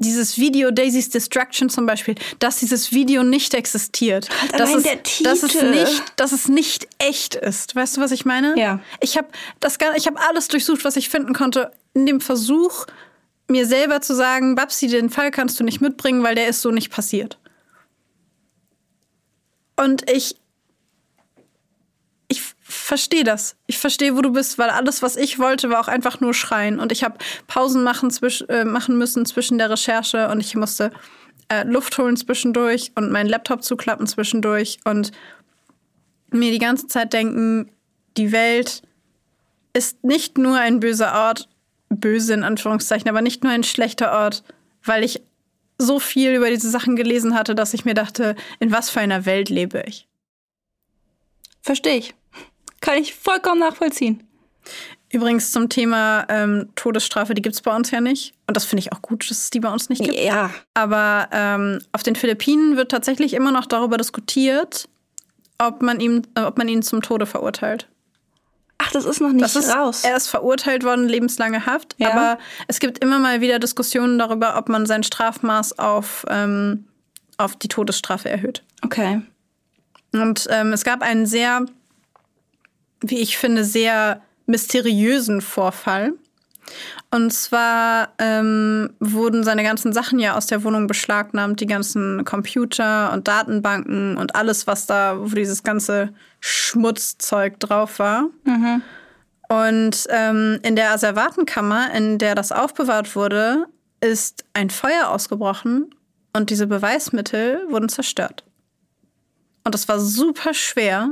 [0.04, 4.30] dieses Video Daisy's Distraction zum Beispiel, dass dieses Video nicht existiert.
[4.42, 4.84] Halt dass, es,
[5.24, 7.76] dass, es nicht, dass es nicht echt ist.
[7.76, 8.58] Weißt du, was ich meine?
[8.58, 8.80] Ja.
[9.02, 9.30] Ich habe
[9.64, 12.86] hab alles durchsucht, was ich finden konnte, in dem Versuch,
[13.48, 16.72] mir selber zu sagen, Babsi, den Fall kannst du nicht mitbringen, weil der ist so
[16.72, 17.38] nicht passiert.
[19.76, 20.36] Und ich
[22.84, 23.56] verstehe das.
[23.66, 26.80] Ich verstehe, wo du bist, weil alles, was ich wollte, war auch einfach nur schreien.
[26.80, 27.18] Und ich habe
[27.48, 30.92] Pausen machen, zwisch, äh, machen müssen zwischen der Recherche und ich musste
[31.50, 35.12] äh, Luft holen zwischendurch und meinen Laptop zuklappen zwischendurch und
[36.30, 37.72] mir die ganze Zeit denken,
[38.18, 38.82] die Welt
[39.74, 41.48] ist nicht nur ein böser Ort,
[41.90, 44.44] böse in Anführungszeichen, aber nicht nur ein schlechter Ort,
[44.84, 45.22] weil ich
[45.78, 49.26] so viel über diese Sachen gelesen hatte, dass ich mir dachte, in was für einer
[49.26, 50.08] Welt lebe ich.
[51.62, 52.14] Verstehe ich.
[52.84, 54.22] Kann ich vollkommen nachvollziehen.
[55.10, 58.34] Übrigens zum Thema ähm, Todesstrafe, die gibt es bei uns ja nicht.
[58.46, 60.20] Und das finde ich auch gut, dass es die bei uns nicht gibt.
[60.20, 60.50] Ja.
[60.74, 64.90] Aber ähm, auf den Philippinen wird tatsächlich immer noch darüber diskutiert,
[65.60, 67.88] ob man, ihm, äh, ob man ihn zum Tode verurteilt.
[68.80, 70.04] Ach, das ist noch nicht das ist, raus.
[70.04, 71.96] Er ist verurteilt worden, lebenslange Haft.
[72.00, 72.12] Ja.
[72.12, 76.86] Aber es gibt immer mal wieder Diskussionen darüber, ob man sein Strafmaß auf, ähm,
[77.38, 78.62] auf die Todesstrafe erhöht.
[78.82, 79.22] Okay.
[80.12, 81.66] Und ähm, es gab einen sehr
[83.04, 86.14] wie ich finde, sehr mysteriösen Vorfall.
[87.12, 93.12] Und zwar ähm, wurden seine ganzen Sachen ja aus der Wohnung beschlagnahmt, die ganzen Computer
[93.14, 98.30] und Datenbanken und alles, was da, wo dieses ganze Schmutzzeug drauf war.
[98.46, 98.82] Mhm.
[99.50, 103.68] Und ähm, in der Asservatenkammer, in der das aufbewahrt wurde,
[104.02, 105.94] ist ein Feuer ausgebrochen
[106.36, 108.44] und diese Beweismittel wurden zerstört.
[109.64, 111.12] Und es war super schwer,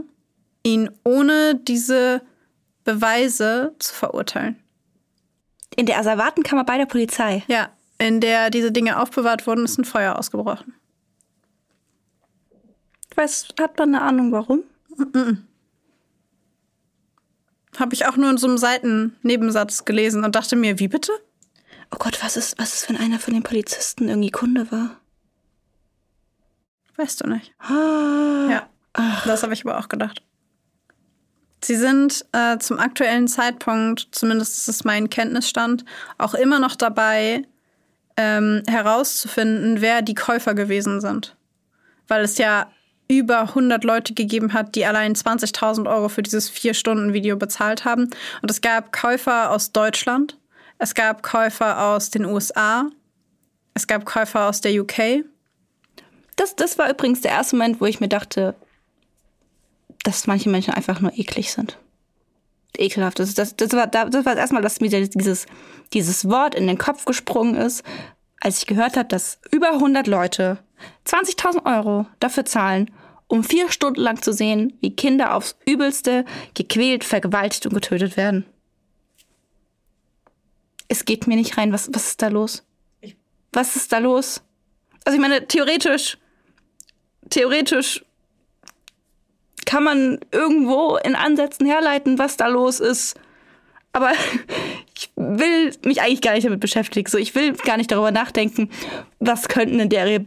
[0.64, 2.22] ihn ohne diese
[2.84, 4.58] Beweise zu verurteilen.
[5.76, 7.44] In der Asservatenkammer bei der Polizei?
[7.48, 10.74] Ja, in der diese Dinge aufbewahrt wurden, ist ein Feuer ausgebrochen.
[13.16, 14.64] Weiß, hat man eine Ahnung, warum?
[14.98, 15.46] Mm.
[17.78, 21.12] Habe ich auch nur in so einem Seitennebensatz gelesen und dachte mir, wie bitte?
[21.94, 24.98] Oh Gott, was ist, was ist, wenn einer von den Polizisten irgendwie Kunde war?
[26.98, 27.54] Weißt du nicht.
[27.60, 28.48] Ah.
[28.50, 29.26] Ja, Ach.
[29.26, 30.22] das habe ich aber auch gedacht.
[31.64, 35.86] Sie sind äh, zum aktuellen Zeitpunkt, zumindest ist es mein Kenntnisstand,
[36.18, 37.44] auch immer noch dabei,
[38.18, 41.36] ähm, herauszufinden, wer die Käufer gewesen sind.
[42.08, 42.72] Weil es ja
[43.08, 48.10] über 100 Leute gegeben hat, die allein 20.000 Euro für dieses Vier-Stunden-Video bezahlt haben.
[48.42, 50.38] Und es gab Käufer aus Deutschland,
[50.78, 52.90] es gab Käufer aus den USA,
[53.74, 55.26] es gab Käufer aus der UK.
[56.38, 58.56] Das, das war übrigens der erste Moment, wo ich mir dachte,
[60.04, 61.78] dass manche Menschen einfach nur eklig sind.
[62.78, 63.20] Ekelhaft.
[63.20, 65.46] Das, das, das, war, das war erstmal, dass mir dieses,
[65.94, 67.84] dieses Wort in den Kopf gesprungen ist,
[68.40, 70.58] als ich gehört habe, dass über 100 Leute
[71.06, 72.90] 20.000 Euro dafür zahlen,
[73.28, 78.46] um vier Stunden lang zu sehen, wie Kinder aufs Übelste gequält, vergewaltigt und getötet werden.
[80.88, 81.72] Es geht mir nicht rein.
[81.72, 82.66] Was, was ist da los?
[83.54, 84.42] Was ist da los?
[85.06, 86.18] Also ich meine, theoretisch,
[87.30, 88.04] theoretisch
[89.72, 93.18] kann man irgendwo in Ansätzen herleiten, was da los ist.
[93.94, 94.12] Aber
[94.98, 97.10] ich will mich eigentlich gar nicht damit beschäftigen.
[97.10, 98.70] So, ich will gar nicht darüber nachdenken,
[99.20, 100.26] was könnten in der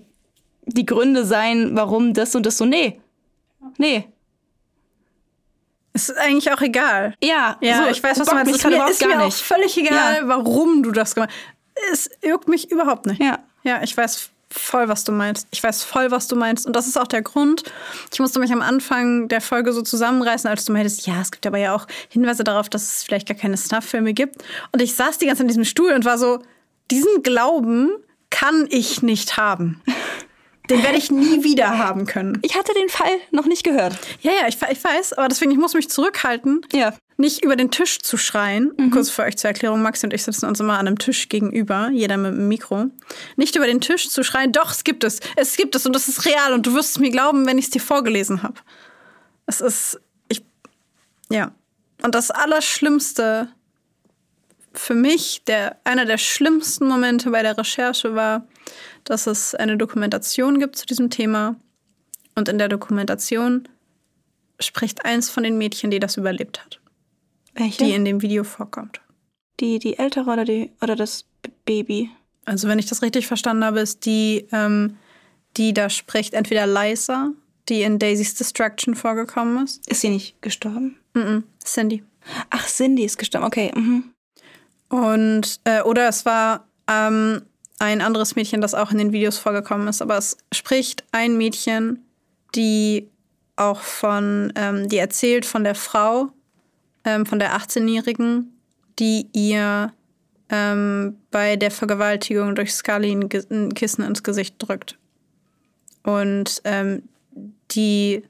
[0.67, 2.65] die Gründe sein, warum das und das so.
[2.65, 2.99] Nee.
[3.77, 4.09] Nee.
[5.93, 7.15] Es ist eigentlich auch egal.
[7.23, 8.51] Ja, Ja, so, ich weiß, was du meinst.
[8.51, 9.37] Es ist mir, ist mir auch nicht.
[9.43, 10.29] völlig egal, Ja.
[10.29, 11.31] warum du das gemacht
[11.93, 12.09] hast.
[12.09, 13.21] Es juckt mich überhaupt nicht.
[13.23, 13.41] Ja.
[13.63, 15.49] Ja, ich weiß voll, was du meinst.
[15.51, 16.67] Ich weiß voll, was du meinst.
[16.67, 17.65] Und das ist auch der Grund.
[18.13, 21.47] Ich musste mich am Anfang der Folge so zusammenreißen, als du meintest, ja, es gibt
[21.47, 24.43] aber ja auch Hinweise darauf, dass es vielleicht gar keine Snuff-Filme gibt.
[24.73, 26.41] Und ich saß die ganze Zeit in diesem Stuhl und war so,
[26.91, 27.91] diesen Glauben
[28.31, 29.83] kann ich nicht haben.
[30.71, 32.39] Den werde ich nie wieder haben können.
[32.43, 33.99] Ich hatte den Fall noch nicht gehört.
[34.23, 36.95] Ja, ja, ich, ich weiß, aber deswegen, ich muss mich zurückhalten, Ja.
[37.17, 38.73] Nicht über den Tisch zu schreien.
[38.91, 41.91] Kurz für euch zur Erklärung, Maxi und ich sitzen uns immer an einem Tisch gegenüber,
[41.93, 42.87] jeder mit einem Mikro.
[43.37, 46.09] Nicht über den Tisch zu schreien, doch, es gibt es, es gibt es und das
[46.09, 48.57] ist real und du wirst es mir glauben, wenn ich es dir vorgelesen habe.
[49.47, 50.45] Es ist, ich,
[51.31, 51.53] ja.
[52.03, 53.49] Und das Allerschlimmste
[54.73, 58.47] für mich, der, einer der schlimmsten Momente bei der Recherche war,
[59.05, 61.57] dass es eine Dokumentation gibt zu diesem Thema.
[62.35, 63.69] Und in der Dokumentation
[64.59, 66.81] spricht eins von den Mädchen, die das überlebt hat
[67.55, 67.85] Welche?
[67.85, 69.01] die in dem Video vorkommt.
[69.61, 71.25] die, die ältere oder, die, oder das
[71.65, 72.11] Baby?
[72.45, 74.97] Also wenn ich das richtig verstanden habe, ist die, ähm,
[75.57, 77.31] die da spricht, entweder Liza,
[77.69, 79.89] die in Daisy's Destruction vorgekommen ist.
[79.89, 80.99] Ist sie nicht gestorben?
[81.15, 81.45] Mhm.
[81.65, 82.03] Cindy.
[82.51, 83.47] Ach, Cindy ist gestorben.
[83.47, 83.73] Okay.
[83.75, 84.11] Mhm.
[84.89, 87.43] Und, äh, oder es war ähm,
[87.79, 90.03] ein anderes Mädchen, das auch in den Videos vorgekommen ist.
[90.03, 92.05] Aber es spricht ein Mädchen,
[92.55, 93.09] die
[93.57, 96.31] auch von, ähm, die erzählt von der Frau,
[97.05, 98.53] ähm, von der 18-Jährigen,
[98.99, 99.93] die ihr
[100.49, 103.29] ähm, bei der Vergewaltigung durch Scully ein,
[103.75, 104.99] Kissen ins Gesicht drückt.
[106.03, 107.03] Und ähm,
[107.71, 108.23] die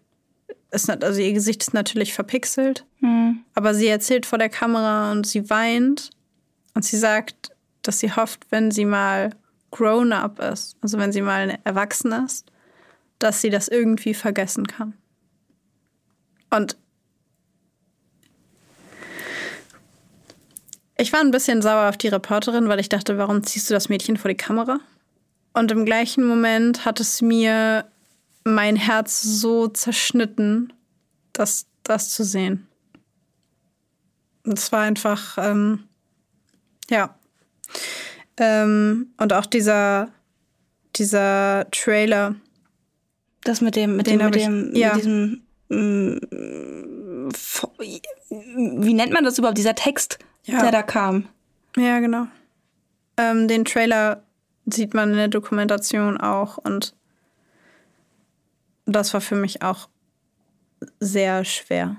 [0.70, 3.40] ist, also ihr Gesicht ist natürlich verpixelt, Hm.
[3.54, 6.10] aber sie erzählt vor der Kamera und sie weint
[6.74, 7.50] und sie sagt,
[7.82, 9.30] dass sie hofft, wenn sie mal
[9.70, 12.50] grown up ist, also wenn sie mal erwachsen ist,
[13.18, 14.94] dass sie das irgendwie vergessen kann.
[16.50, 16.76] Und
[20.96, 23.88] ich war ein bisschen sauer auf die Reporterin, weil ich dachte, warum ziehst du das
[23.88, 24.78] Mädchen vor die Kamera?
[25.52, 27.84] Und im gleichen Moment hat es mir
[28.44, 30.72] mein Herz so zerschnitten,
[31.32, 32.66] das, das zu sehen.
[34.44, 35.84] Und es war einfach, ähm,
[36.90, 37.14] ja.
[38.36, 40.10] Ähm, und auch dieser,
[40.96, 42.34] dieser Trailer,
[43.44, 44.94] Das mit dem, mit dem, mit ich- dem, ja.
[44.94, 50.60] mit diesem, mm, fo- wie nennt man das überhaupt, dieser Text, Ja.
[50.62, 51.28] der da kam?
[51.76, 52.26] ja, genau.
[53.16, 54.22] Ähm, den Trailer
[54.66, 56.94] sieht man in der Dokumentation auch und
[58.86, 59.88] das war für mich auch
[61.00, 61.96] sehr schwer.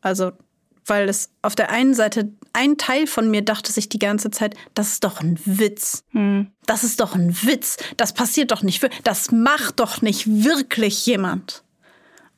[0.00, 0.32] Also,
[0.86, 4.54] weil es auf der einen Seite, ein Teil von mir dachte sich die ganze Zeit,
[4.74, 6.04] das ist doch ein Witz.
[6.64, 7.76] Das ist doch ein Witz.
[7.96, 8.88] Das passiert doch nicht.
[9.02, 11.64] Das macht doch nicht wirklich jemand.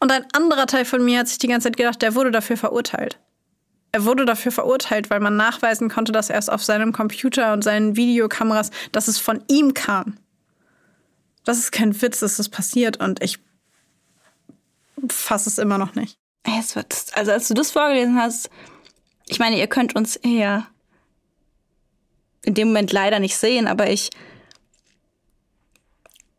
[0.00, 2.56] Und ein anderer Teil von mir hat sich die ganze Zeit gedacht, der wurde dafür
[2.56, 3.18] verurteilt.
[3.92, 7.62] Er wurde dafür verurteilt, weil man nachweisen konnte, dass er es auf seinem Computer und
[7.62, 10.18] seinen Videokameras, dass es von ihm kam.
[11.44, 13.38] Das ist kein Witz, dass das passiert und ich
[15.08, 16.18] fasse es immer noch nicht.
[16.58, 18.50] Es wird, also als du das vorgelesen hast,
[19.26, 20.66] ich meine, ihr könnt uns hier
[22.42, 24.10] in dem Moment leider nicht sehen, aber ich,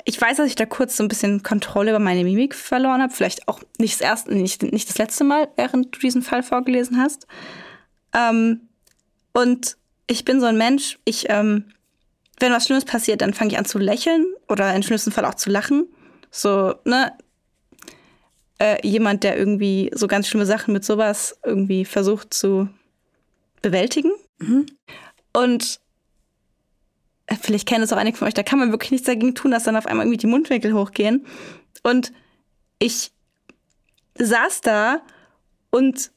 [0.09, 3.13] ich weiß, dass ich da kurz so ein bisschen Kontrolle über meine Mimik verloren habe.
[3.13, 6.97] Vielleicht auch nicht das erste, nicht, nicht das letzte Mal, während du diesen Fall vorgelesen
[6.99, 7.27] hast.
[8.13, 8.61] Ähm,
[9.33, 11.65] und ich bin so ein Mensch, ich, ähm,
[12.39, 15.35] wenn was Schlimmes passiert, dann fange ich an zu lächeln oder im schlimmsten Fall auch
[15.35, 15.87] zu lachen.
[16.31, 17.15] So, ne,
[18.57, 22.67] äh, jemand, der irgendwie so ganz schlimme Sachen mit sowas irgendwie versucht zu
[23.61, 24.11] bewältigen.
[25.33, 25.88] Und äh,
[27.41, 29.63] vielleicht kennen es auch einige von euch, da kann man wirklich nichts dagegen tun, dass
[29.63, 31.25] dann auf einmal irgendwie die Mundwinkel hochgehen.
[31.83, 32.11] Und
[32.79, 33.11] ich
[34.17, 35.01] saß da
[35.69, 36.11] und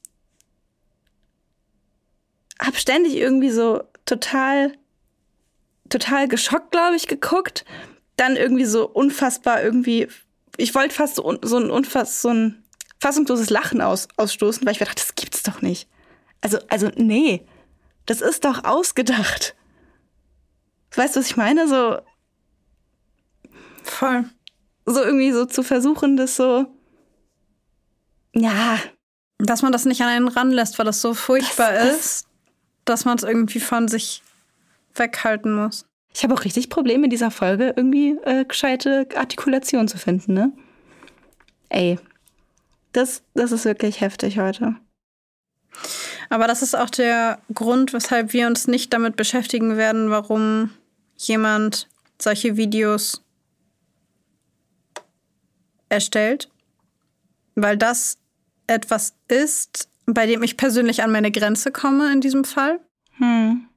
[2.58, 4.72] hab ständig irgendwie so total,
[5.88, 7.64] total geschockt, glaube ich, geguckt.
[8.16, 10.08] Dann irgendwie so unfassbar irgendwie,
[10.56, 12.62] ich wollte fast so, so ein unfass, so ein
[13.00, 15.88] fassungsloses Lachen aus, ausstoßen, weil ich mir dachte, das gibt's doch nicht.
[16.40, 17.44] Also, also, nee.
[18.06, 19.54] Das ist doch ausgedacht.
[20.96, 21.66] Weißt du, was ich meine?
[21.68, 21.98] So,
[23.84, 24.24] Voll.
[24.86, 26.66] so irgendwie so zu versuchen, das so
[28.34, 28.78] Ja,
[29.38, 32.26] Dass man das nicht an einen ranlässt, weil das so furchtbar Das- das- ist,
[32.84, 34.22] dass man es irgendwie von sich
[34.94, 35.86] weghalten muss.
[36.14, 40.52] ich habe auch richtig Probleme in dieser Folge, irgendwie äh, gescheite Artikulation zu finden, ne?
[41.70, 41.98] Ey,
[42.92, 44.76] das, das ist wirklich heftig heute.
[46.28, 50.70] Aber das ist auch der Grund, weshalb wir uns nicht damit beschäftigen werden, warum
[51.28, 51.88] jemand
[52.20, 53.22] solche Videos
[55.88, 56.48] erstellt.
[57.54, 58.18] Weil das
[58.66, 62.80] etwas ist, bei dem ich persönlich an meine Grenze komme in diesem Fall.
[63.18, 63.68] Hm.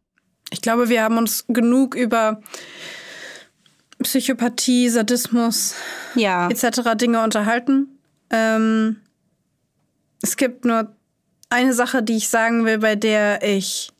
[0.51, 2.41] Ich glaube, wir haben uns genug über
[4.01, 5.75] Psychopathie, Sadismus
[6.15, 6.49] Ja.
[6.49, 6.95] etc.
[6.95, 7.99] Dinge unterhalten.
[8.29, 9.01] Ähm,
[10.21, 10.95] es gibt nur
[11.49, 13.91] eine Sache, die ich sagen will, bei der ich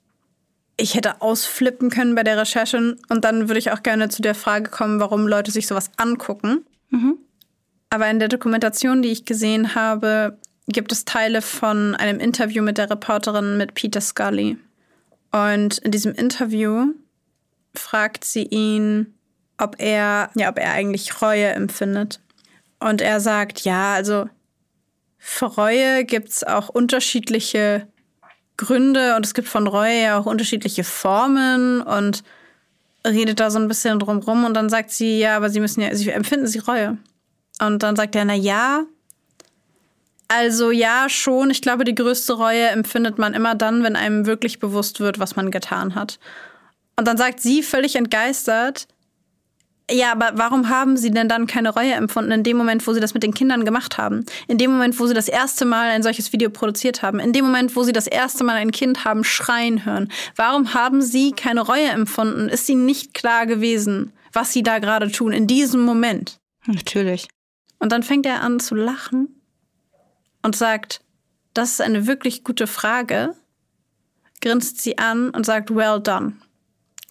[0.78, 4.36] ich hätte ausflippen können bei der Recherche und dann würde ich auch gerne zu der
[4.36, 6.66] Frage kommen, warum Leute sich sowas angucken.
[6.90, 7.18] Mhm.
[7.90, 12.78] Aber in der Dokumentation, die ich gesehen habe, gibt es Teile von einem Interview mit
[12.78, 14.58] der Reporterin mit Peter Scully.
[15.32, 16.88] Und in diesem Interview
[17.74, 19.14] fragt sie ihn,
[19.58, 22.20] ob er, ja, ob er eigentlich Reue empfindet.
[22.80, 24.30] Und er sagt, ja, also
[25.18, 27.88] für Reue gibt es auch unterschiedliche
[28.58, 32.24] Gründe und es gibt von Reue ja auch unterschiedliche Formen und
[33.06, 35.82] redet da so ein bisschen drum rum und dann sagt sie, ja, aber sie müssen
[35.82, 36.98] ja, sie empfinden sie Reue.
[37.60, 38.86] Und dann sagt er, na ja,
[40.28, 41.50] also ja, schon.
[41.52, 45.36] Ich glaube, die größte Reue empfindet man immer dann, wenn einem wirklich bewusst wird, was
[45.36, 46.20] man getan hat.
[46.98, 48.88] Und dann sagt sie völlig entgeistert,
[49.90, 53.00] ja, aber warum haben Sie denn dann keine Reue empfunden in dem Moment, wo Sie
[53.00, 54.26] das mit den Kindern gemacht haben?
[54.48, 57.20] In dem Moment, wo Sie das erste Mal ein solches Video produziert haben?
[57.20, 60.12] In dem Moment, wo Sie das erste Mal ein Kind haben schreien hören?
[60.36, 62.50] Warum haben Sie keine Reue empfunden?
[62.50, 66.38] Ist Ihnen nicht klar gewesen, was Sie da gerade tun in diesem Moment?
[66.66, 67.28] Natürlich.
[67.80, 69.42] Und dann fängt er an zu lachen
[70.42, 71.02] und sagt,
[71.54, 73.36] das ist eine wirklich gute Frage,
[74.42, 76.34] grinst sie an und sagt, well done.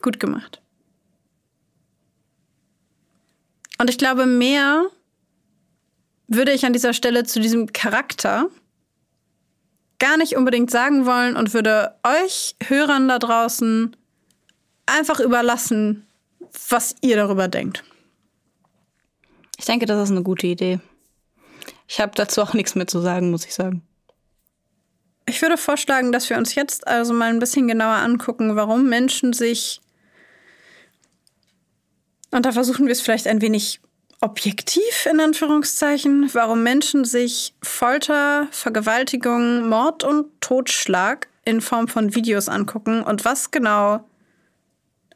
[0.02, 0.60] Gut gemacht.
[3.84, 4.86] Und ich glaube, mehr
[6.26, 8.48] würde ich an dieser Stelle zu diesem Charakter
[9.98, 13.94] gar nicht unbedingt sagen wollen und würde euch Hörern da draußen
[14.86, 16.06] einfach überlassen,
[16.70, 17.84] was ihr darüber denkt.
[19.58, 20.80] Ich denke, das ist eine gute Idee.
[21.86, 23.82] Ich habe dazu auch nichts mehr zu sagen, muss ich sagen.
[25.26, 29.34] Ich würde vorschlagen, dass wir uns jetzt also mal ein bisschen genauer angucken, warum Menschen
[29.34, 29.82] sich,
[32.34, 33.80] und da versuchen wir es vielleicht ein wenig
[34.20, 42.48] objektiv in Anführungszeichen, warum Menschen sich Folter, Vergewaltigung, Mord und Totschlag in Form von Videos
[42.48, 44.04] angucken und was genau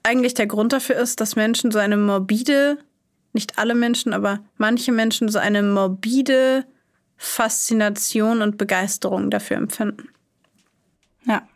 [0.02, 2.78] eigentlich der Grund dafür ist, dass Menschen so eine morbide,
[3.32, 6.66] nicht alle Menschen, aber manche Menschen so eine morbide
[7.16, 10.08] Faszination und Begeisterung dafür empfinden.
[11.24, 11.46] Ja.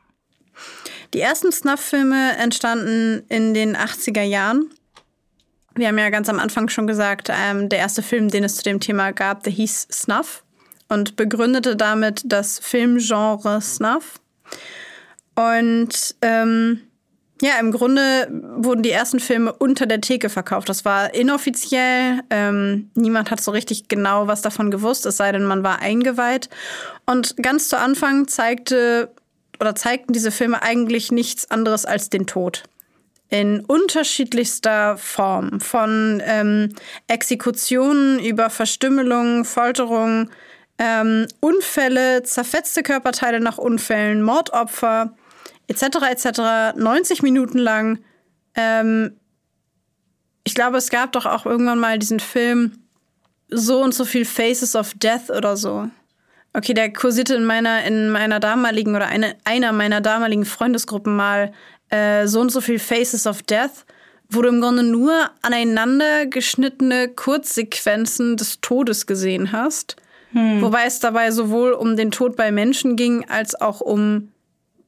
[1.15, 4.71] Die ersten Snuff-Filme entstanden in den 80er Jahren.
[5.75, 8.63] Wir haben ja ganz am Anfang schon gesagt, ähm, der erste Film, den es zu
[8.63, 10.45] dem Thema gab, der hieß Snuff
[10.89, 14.21] und begründete damit das Filmgenre Snuff.
[15.35, 16.81] Und ähm,
[17.41, 20.69] ja, im Grunde wurden die ersten Filme unter der Theke verkauft.
[20.69, 22.21] Das war inoffiziell.
[22.31, 26.51] Ähm, niemand hat so richtig genau was davon gewusst, es sei denn, man war eingeweiht.
[27.05, 29.11] Und ganz zu Anfang zeigte
[29.59, 32.65] oder zeigten diese Filme eigentlich nichts anderes als den Tod.
[33.33, 35.59] In unterschiedlichster Form.
[35.59, 36.69] Von ähm,
[37.07, 40.29] Exekutionen über Verstümmelung, Folterung,
[40.77, 45.15] ähm, Unfälle, zerfetzte Körperteile nach Unfällen, Mordopfer,
[45.67, 45.83] etc.
[46.11, 46.77] etc.
[46.77, 48.01] 90 Minuten lang.
[48.55, 49.17] Ähm,
[50.45, 52.81] ich glaube, es gab doch auch irgendwann mal diesen Film
[53.49, 55.89] so und so viel Faces of Death oder so.
[56.53, 61.55] Okay, der kursierte in meiner, in meiner damaligen oder eine, einer meiner damaligen Freundesgruppen mal
[61.93, 63.85] äh, so und so viel Faces of Death,
[64.29, 69.97] wo du im Grunde nur aneinander geschnittene Kurzsequenzen des Todes gesehen hast.
[70.35, 74.33] Wobei es dabei sowohl um den Tod bei Menschen ging, als auch um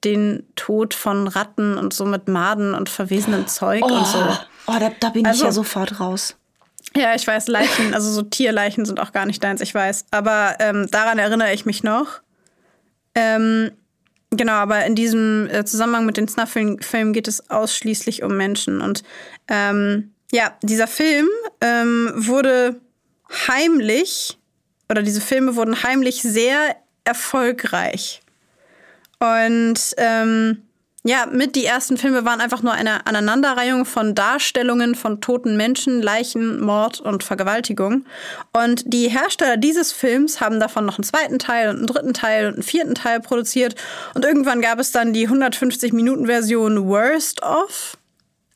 [0.02, 4.18] den Tod von Ratten und so mit Maden und verwesenem Zeug und so.
[4.66, 6.36] oh da, da bin Also- ich ja sofort raus.
[6.96, 10.06] Ja, ich weiß, Leichen, also so Tierleichen sind auch gar nicht deins, ich weiß.
[10.12, 12.20] Aber ähm, daran erinnere ich mich noch.
[13.14, 13.70] Ähm,
[14.36, 18.80] genau, aber in diesem äh, Zusammenhang mit den Snuff-Filmen geht es ausschließlich um Menschen.
[18.80, 19.02] Und
[19.48, 21.28] ähm, ja, dieser Film
[21.60, 22.80] ähm, wurde
[23.48, 24.38] heimlich,
[24.90, 28.20] oder diese Filme wurden heimlich sehr erfolgreich.
[29.18, 30.63] Und ähm,
[31.06, 36.00] ja, mit die ersten Filme waren einfach nur eine Aneinanderreihung von Darstellungen von toten Menschen,
[36.00, 38.06] Leichen, Mord und Vergewaltigung.
[38.54, 42.46] Und die Hersteller dieses Films haben davon noch einen zweiten Teil und einen dritten Teil
[42.46, 43.74] und einen vierten Teil produziert.
[44.14, 47.98] Und irgendwann gab es dann die 150-Minuten-Version Worst of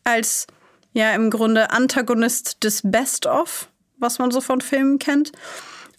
[0.05, 0.47] als
[0.95, 3.69] ja im Grunde Antagonist des Best of,
[3.99, 5.33] was man so von Filmen kennt.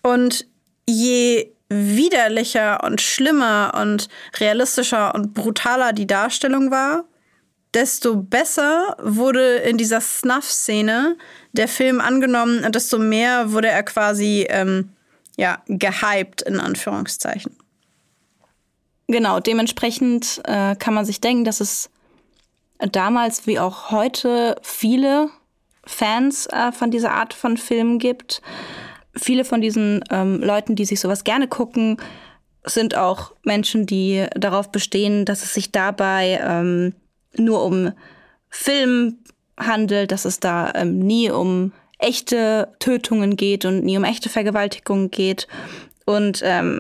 [0.02, 0.48] Und
[0.88, 4.10] je widerlicher und schlimmer und
[4.40, 7.06] realistischer und brutaler die Darstellung war,
[7.74, 11.16] desto besser wurde in dieser Snuff-Szene
[11.54, 14.90] der Film angenommen und desto mehr wurde er quasi ähm,
[15.38, 17.56] ja, gehypt, in Anführungszeichen.
[19.08, 21.90] Genau, dementsprechend äh, kann man sich denken, dass es
[22.80, 25.30] damals wie auch heute viele
[25.86, 28.42] Fans äh, von dieser Art von Filmen gibt
[29.16, 31.98] viele von diesen ähm, Leuten, die sich sowas gerne gucken,
[32.66, 36.94] sind auch Menschen, die darauf bestehen, dass es sich dabei ähm,
[37.36, 37.92] nur um
[38.50, 39.20] Film
[39.58, 45.12] handelt, dass es da ähm, nie um echte Tötungen geht und nie um echte Vergewaltigungen
[45.12, 45.48] geht.
[46.06, 46.80] Und ähm,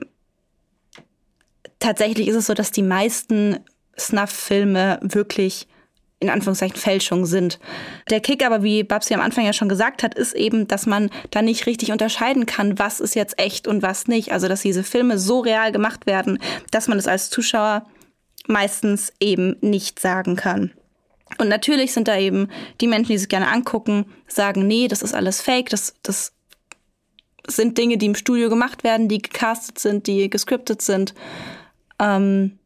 [1.79, 3.59] tatsächlich ist es so, dass die meisten
[3.97, 5.67] Snuff-Filme wirklich
[6.19, 7.59] in Anführungszeichen Fälschung sind.
[8.09, 11.09] Der Kick aber, wie Babsi am Anfang ja schon gesagt hat, ist eben, dass man
[11.31, 14.31] da nicht richtig unterscheiden kann, was ist jetzt echt und was nicht.
[14.31, 16.39] Also, dass diese Filme so real gemacht werden,
[16.71, 17.85] dass man es als Zuschauer
[18.47, 20.71] meistens eben nicht sagen kann.
[21.37, 22.49] Und natürlich sind da eben
[22.81, 26.33] die Menschen, die sich gerne angucken, sagen, nee, das ist alles fake, das, das
[27.47, 31.13] sind Dinge, die im Studio gemacht werden, die gecastet sind, die gescriptet sind.
[31.99, 32.57] Ähm,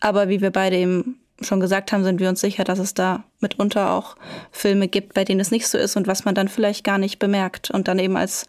[0.00, 3.24] aber wie wir beide eben schon gesagt haben, sind wir uns sicher, dass es da
[3.40, 4.16] mitunter auch
[4.52, 7.18] Filme gibt, bei denen es nicht so ist und was man dann vielleicht gar nicht
[7.18, 8.46] bemerkt und dann eben als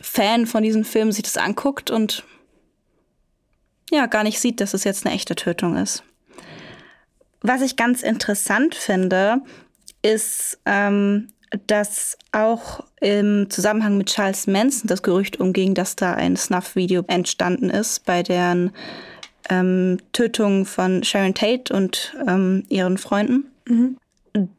[0.00, 2.24] Fan von diesen Filmen sich das anguckt und
[3.90, 6.02] ja, gar nicht sieht, dass es jetzt eine echte Tötung ist.
[7.42, 9.42] Was ich ganz interessant finde,
[10.02, 11.28] ist, ähm,
[11.66, 17.68] dass auch im Zusammenhang mit Charles Manson das Gerücht umging, dass da ein Snuff-Video entstanden
[17.68, 18.72] ist, bei deren
[19.48, 23.50] ähm, Tötung von Sharon Tate und ähm, ihren Freunden.
[23.66, 23.96] Mhm.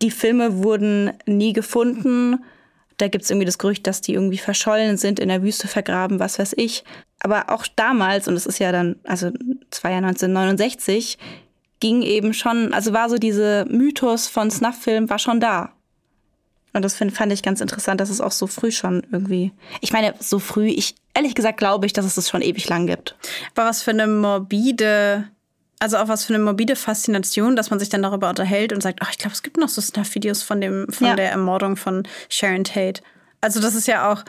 [0.02, 2.44] Die Filme wurden nie gefunden.
[2.98, 6.20] Da gibt es irgendwie das Gerücht, dass die irgendwie verschollen sind, in der Wüste vergraben,
[6.20, 6.84] was weiß ich.
[7.20, 9.32] Aber auch damals, und es ist ja dann, also
[9.72, 11.18] es war ja 1969,
[11.80, 15.74] ging eben schon, also war so diese Mythos von Snuff-Film war schon da.
[16.74, 19.52] Und das find, fand ich ganz interessant, dass es auch so früh schon irgendwie.
[19.82, 22.88] Ich meine, so früh, ich ehrlich gesagt glaube ich, dass es das schon ewig lang
[22.88, 23.16] gibt.
[23.56, 25.28] Aber was für eine morbide,
[25.80, 29.00] also auch was für eine morbide Faszination, dass man sich dann darüber unterhält und sagt,
[29.02, 31.16] ach, ich glaube, es gibt noch so Snuff-Videos von dem, von ja.
[31.16, 33.02] der Ermordung von Sharon Tate.
[33.42, 34.24] Also das ist ja auch,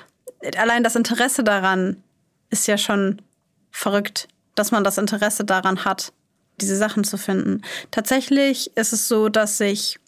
[0.59, 2.03] allein das Interesse daran
[2.51, 3.23] ist ja schon
[3.71, 6.13] verrückt, dass man das Interesse daran hat,
[6.61, 7.63] diese Sachen zu finden.
[7.91, 9.99] Tatsächlich ist es so, dass sich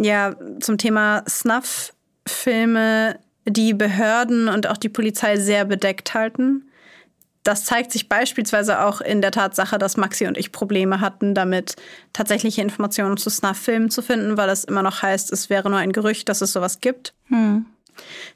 [0.00, 6.70] ja zum Thema Snuff-Filme die Behörden und auch die Polizei sehr bedeckt halten.
[7.42, 11.76] Das zeigt sich beispielsweise auch in der Tatsache, dass Maxi und ich Probleme hatten, damit
[12.12, 15.92] tatsächliche Informationen zu Snuff-Filmen zu finden, weil es immer noch heißt, es wäre nur ein
[15.92, 17.14] Gerücht, dass es sowas gibt.
[17.28, 17.64] Hm.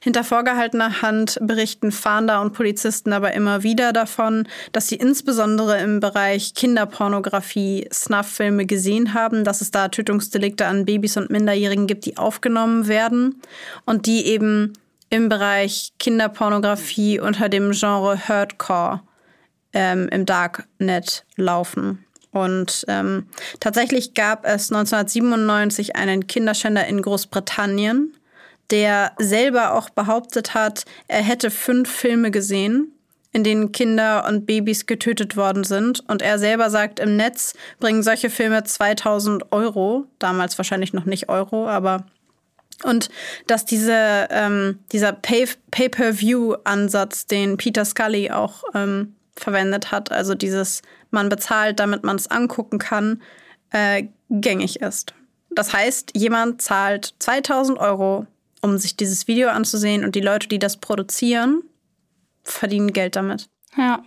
[0.00, 6.00] Hinter vorgehaltener Hand berichten Fahnder und Polizisten aber immer wieder davon, dass sie insbesondere im
[6.00, 12.16] Bereich Kinderpornografie Snuff-Filme gesehen haben, dass es da Tötungsdelikte an Babys und Minderjährigen gibt, die
[12.16, 13.40] aufgenommen werden
[13.86, 14.72] und die eben
[15.10, 19.02] im Bereich Kinderpornografie unter dem Genre Hurtcore
[19.72, 22.04] ähm, im Darknet laufen.
[22.34, 23.28] Und ähm,
[23.60, 28.12] tatsächlich gab es 1997 einen Kinderschänder in Großbritannien,
[28.70, 32.92] der selber auch behauptet hat, er hätte fünf Filme gesehen,
[33.32, 36.08] in denen Kinder und Babys getötet worden sind.
[36.08, 41.28] Und er selber sagt, im Netz bringen solche Filme 2000 Euro, damals wahrscheinlich noch nicht
[41.28, 42.06] Euro, aber
[42.82, 43.08] und
[43.46, 51.28] dass diese, ähm, dieser Pay-per-View-Ansatz, den Peter Scully auch ähm, verwendet hat, also dieses, man
[51.28, 53.22] bezahlt, damit man es angucken kann,
[53.70, 55.14] äh, gängig ist.
[55.50, 58.26] Das heißt, jemand zahlt 2000 Euro
[58.64, 61.62] um sich dieses Video anzusehen und die Leute, die das produzieren,
[62.42, 63.48] verdienen Geld damit.
[63.76, 64.02] Ja.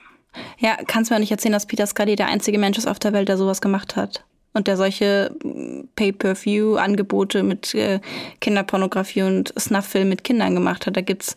[0.60, 3.14] Ja, kannst du mir nicht erzählen, dass Peter Scully der einzige Mensch ist auf der
[3.14, 4.24] Welt, der sowas gemacht hat?
[4.54, 8.00] Und der solche mm, Pay-per-View-Angebote mit äh,
[8.42, 10.98] Kinderpornografie und Snuff-Film mit Kindern gemacht hat.
[10.98, 11.36] Da gibt's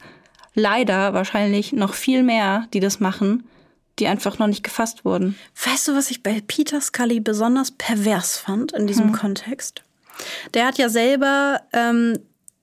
[0.55, 3.45] leider wahrscheinlich noch viel mehr, die das machen,
[3.99, 5.39] die einfach noch nicht gefasst wurden.
[5.65, 9.13] Weißt du, was ich bei Peter Scully besonders pervers fand in diesem hm.
[9.13, 9.83] Kontext?
[10.55, 12.19] Der hat ja selber ähm,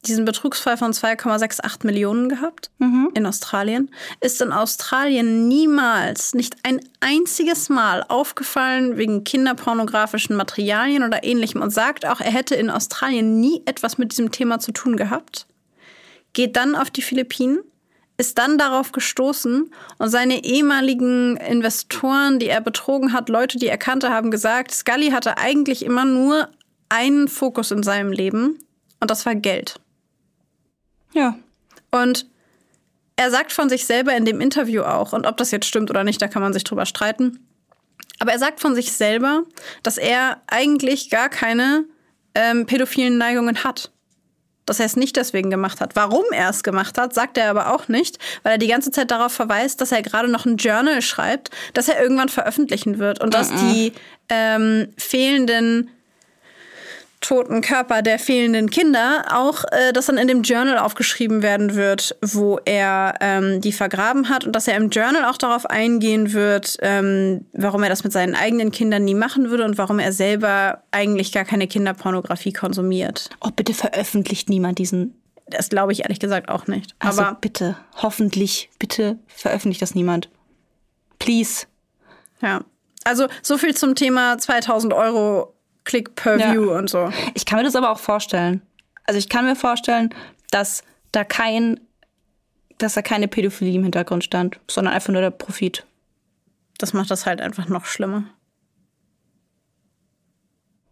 [0.07, 2.71] diesen Betrugsfall von 2,68 Millionen gehabt
[3.13, 3.89] in Australien.
[4.21, 11.71] Ist in Australien niemals, nicht ein einziges Mal aufgefallen wegen kinderpornografischen Materialien oder ähnlichem und
[11.71, 15.45] sagt auch, er hätte in Australien nie etwas mit diesem Thema zu tun gehabt.
[16.33, 17.59] Geht dann auf die Philippinen,
[18.17, 23.77] ist dann darauf gestoßen und seine ehemaligen Investoren, die er betrogen hat, Leute, die er
[23.77, 26.49] kannte, haben gesagt, Scully hatte eigentlich immer nur
[26.89, 28.59] einen Fokus in seinem Leben
[28.99, 29.79] und das war Geld.
[31.13, 31.37] Ja.
[31.91, 32.27] Und
[33.15, 36.03] er sagt von sich selber in dem Interview auch, und ob das jetzt stimmt oder
[36.03, 37.39] nicht, da kann man sich drüber streiten.
[38.19, 39.43] Aber er sagt von sich selber,
[39.83, 41.85] dass er eigentlich gar keine
[42.35, 43.91] ähm, pädophilen Neigungen hat.
[44.65, 45.95] Dass er es nicht deswegen gemacht hat.
[45.95, 49.11] Warum er es gemacht hat, sagt er aber auch nicht, weil er die ganze Zeit
[49.11, 53.33] darauf verweist, dass er gerade noch ein Journal schreibt, das er irgendwann veröffentlichen wird und
[53.33, 53.93] dass die
[54.29, 55.89] ähm, fehlenden
[57.27, 62.15] toten Körper der fehlenden Kinder auch, äh, dass dann in dem Journal aufgeschrieben werden wird,
[62.21, 66.77] wo er ähm, die vergraben hat und dass er im Journal auch darauf eingehen wird,
[66.81, 70.83] ähm, warum er das mit seinen eigenen Kindern nie machen würde und warum er selber
[70.91, 73.29] eigentlich gar keine Kinderpornografie konsumiert.
[73.41, 75.13] Oh, bitte veröffentlicht niemand diesen.
[75.47, 76.95] Das glaube ich ehrlich gesagt auch nicht.
[76.99, 80.29] Also Aber bitte, hoffentlich, bitte veröffentlicht das niemand.
[81.19, 81.65] Please.
[82.41, 82.61] ja.
[83.03, 85.56] Also so viel zum Thema 2000 Euro
[85.87, 86.51] Click per Ja.
[86.51, 87.11] View und so.
[87.33, 88.61] Ich kann mir das aber auch vorstellen.
[89.05, 90.13] Also ich kann mir vorstellen,
[90.51, 90.83] dass
[91.13, 91.79] da kein,
[92.77, 95.85] dass da keine Pädophilie im Hintergrund stand, sondern einfach nur der Profit.
[96.77, 98.25] Das macht das halt einfach noch schlimmer.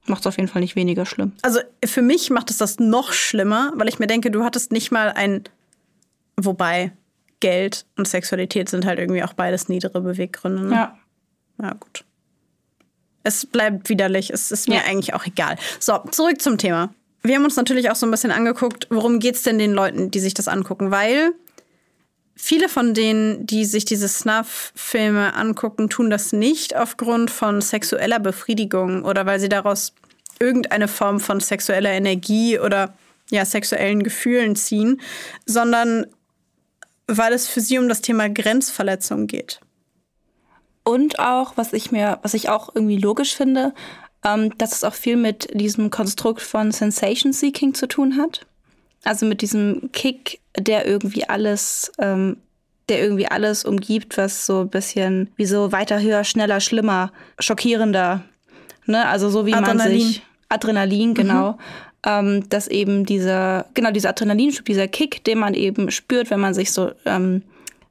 [0.05, 1.33] Macht es auf jeden Fall nicht weniger schlimm.
[1.41, 4.91] Also für mich macht es das noch schlimmer, weil ich mir denke, du hattest nicht
[4.91, 5.43] mal ein.
[6.37, 6.93] Wobei
[7.41, 10.63] Geld und Sexualität sind halt irgendwie auch beides niedere Beweggründe.
[10.63, 10.73] Ne?
[10.73, 10.97] Ja.
[11.61, 12.05] Ja, gut.
[13.25, 14.29] Es bleibt widerlich.
[14.29, 14.81] Es ist mir Ja.
[14.85, 15.57] eigentlich auch egal.
[15.79, 16.93] So, zurück zum Thema.
[17.23, 20.19] Wir haben uns natürlich auch so ein bisschen angeguckt, worum geht's denn den Leuten, die
[20.19, 20.91] sich das angucken?
[20.91, 21.31] Weil
[22.35, 29.03] viele von denen, die sich diese Snuff-Filme angucken, tun das nicht aufgrund von sexueller Befriedigung
[29.03, 29.93] oder weil sie daraus
[30.39, 32.93] irgendeine Form von sexueller Energie oder
[33.31, 35.01] ja, sexuellen Gefühlen ziehen,
[35.47, 36.05] sondern
[37.07, 39.61] weil es für sie um das Thema Grenzverletzung geht.
[40.85, 43.73] Und auch, was ich mir, was ich auch irgendwie logisch finde,
[44.23, 48.45] ähm, dass es auch viel mit diesem Konstrukt von Sensation Seeking zu tun hat.
[49.03, 52.37] Also mit diesem Kick, der irgendwie alles, ähm,
[52.87, 58.23] der irgendwie alles umgibt, was so ein bisschen wie so weiter, höher, schneller, schlimmer, schockierender,
[58.85, 59.07] ne?
[59.07, 60.01] Also so wie man Adrenalin.
[60.01, 61.57] sich Adrenalin, genau.
[62.05, 66.53] Ähm, dass eben dieser, genau, dieser Adrenalinschub, dieser Kick, den man eben spürt, wenn man
[66.53, 67.41] sich so ähm,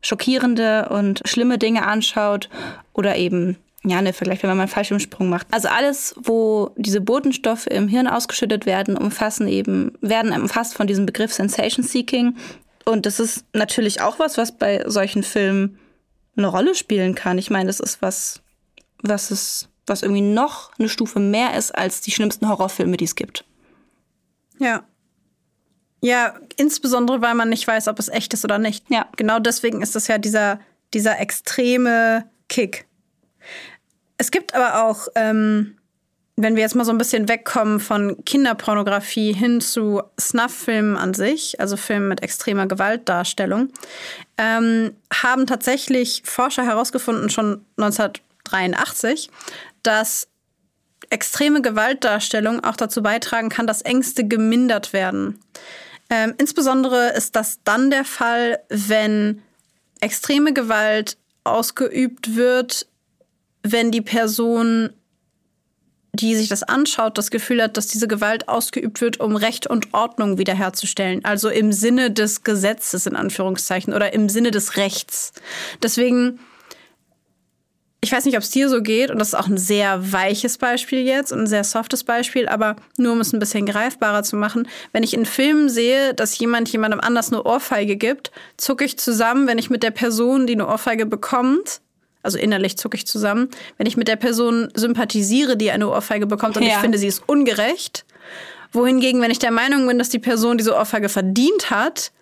[0.00, 2.48] schockierende und schlimme Dinge anschaut
[2.94, 5.46] oder eben, ja, ne, vielleicht, wenn man mal einen Fallschirmsprung macht.
[5.50, 11.04] Also alles, wo diese Botenstoffe im Hirn ausgeschüttet werden, umfassen eben, werden umfasst von diesem
[11.04, 12.36] Begriff Sensation Seeking.
[12.86, 15.78] Und das ist natürlich auch was, was bei solchen Filmen
[16.36, 17.38] eine Rolle spielen kann.
[17.38, 18.40] Ich meine, das ist was,
[19.02, 23.14] was es, was irgendwie noch eine Stufe mehr ist als die schlimmsten Horrorfilme, die es
[23.14, 23.44] gibt.
[24.58, 24.84] Ja.
[26.00, 28.84] Ja, insbesondere, weil man nicht weiß, ob es echt ist oder nicht.
[28.90, 29.06] Ja.
[29.16, 30.60] Genau deswegen ist das ja dieser,
[30.92, 32.86] dieser extreme Kick.
[34.18, 35.76] Es gibt aber auch, ähm,
[36.36, 41.60] wenn wir jetzt mal so ein bisschen wegkommen von Kinderpornografie hin zu Snuff-Filmen an sich,
[41.60, 43.68] also Filmen mit extremer Gewaltdarstellung,
[44.36, 49.30] ähm, haben tatsächlich Forscher herausgefunden, schon 1983,
[49.82, 50.28] dass
[51.10, 55.38] extreme Gewaltdarstellung auch dazu beitragen kann, dass Ängste gemindert werden.
[56.10, 59.42] Ähm, insbesondere ist das dann der Fall, wenn
[60.00, 62.86] extreme Gewalt ausgeübt wird,
[63.62, 64.90] wenn die Person,
[66.12, 69.92] die sich das anschaut, das Gefühl hat, dass diese Gewalt ausgeübt wird, um Recht und
[69.94, 71.24] Ordnung wiederherzustellen.
[71.24, 75.32] Also im Sinne des Gesetzes in Anführungszeichen oder im Sinne des Rechts.
[75.82, 76.38] Deswegen
[78.04, 80.58] ich weiß nicht, ob es dir so geht, und das ist auch ein sehr weiches
[80.58, 84.36] Beispiel jetzt und ein sehr softes Beispiel, aber nur um es ein bisschen greifbarer zu
[84.36, 84.68] machen.
[84.92, 89.46] Wenn ich in Filmen sehe, dass jemand jemandem anders eine Ohrfeige gibt, zucke ich zusammen,
[89.46, 91.80] wenn ich mit der Person, die eine Ohrfeige bekommt,
[92.22, 93.48] also innerlich zucke ich zusammen,
[93.78, 96.78] wenn ich mit der Person sympathisiere, die eine Ohrfeige bekommt und ich Ja.
[96.80, 98.04] finde, sie ist ungerecht.
[98.72, 102.12] Wohingegen, wenn ich der Meinung bin, dass die Person diese Ohrfeige verdient hat,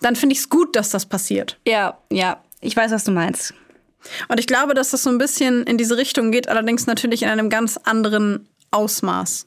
[0.00, 1.58] dann finde ich es gut, dass das passiert.
[1.66, 3.54] Ja, ja, ich weiß, was du meinst.
[4.28, 7.28] Und ich glaube, dass das so ein bisschen in diese Richtung geht, allerdings natürlich in
[7.28, 9.46] einem ganz anderen Ausmaß.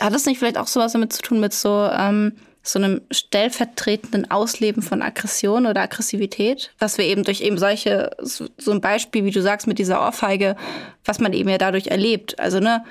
[0.00, 4.30] Hat es nicht vielleicht auch sowas damit zu tun mit so, ähm, so einem stellvertretenden
[4.30, 6.72] Ausleben von Aggression oder Aggressivität?
[6.78, 10.00] Was wir eben durch eben solche, so so ein Beispiel, wie du sagst, mit dieser
[10.00, 10.56] Ohrfeige,
[11.04, 12.38] was man eben ja dadurch erlebt.
[12.38, 12.84] Also, ne,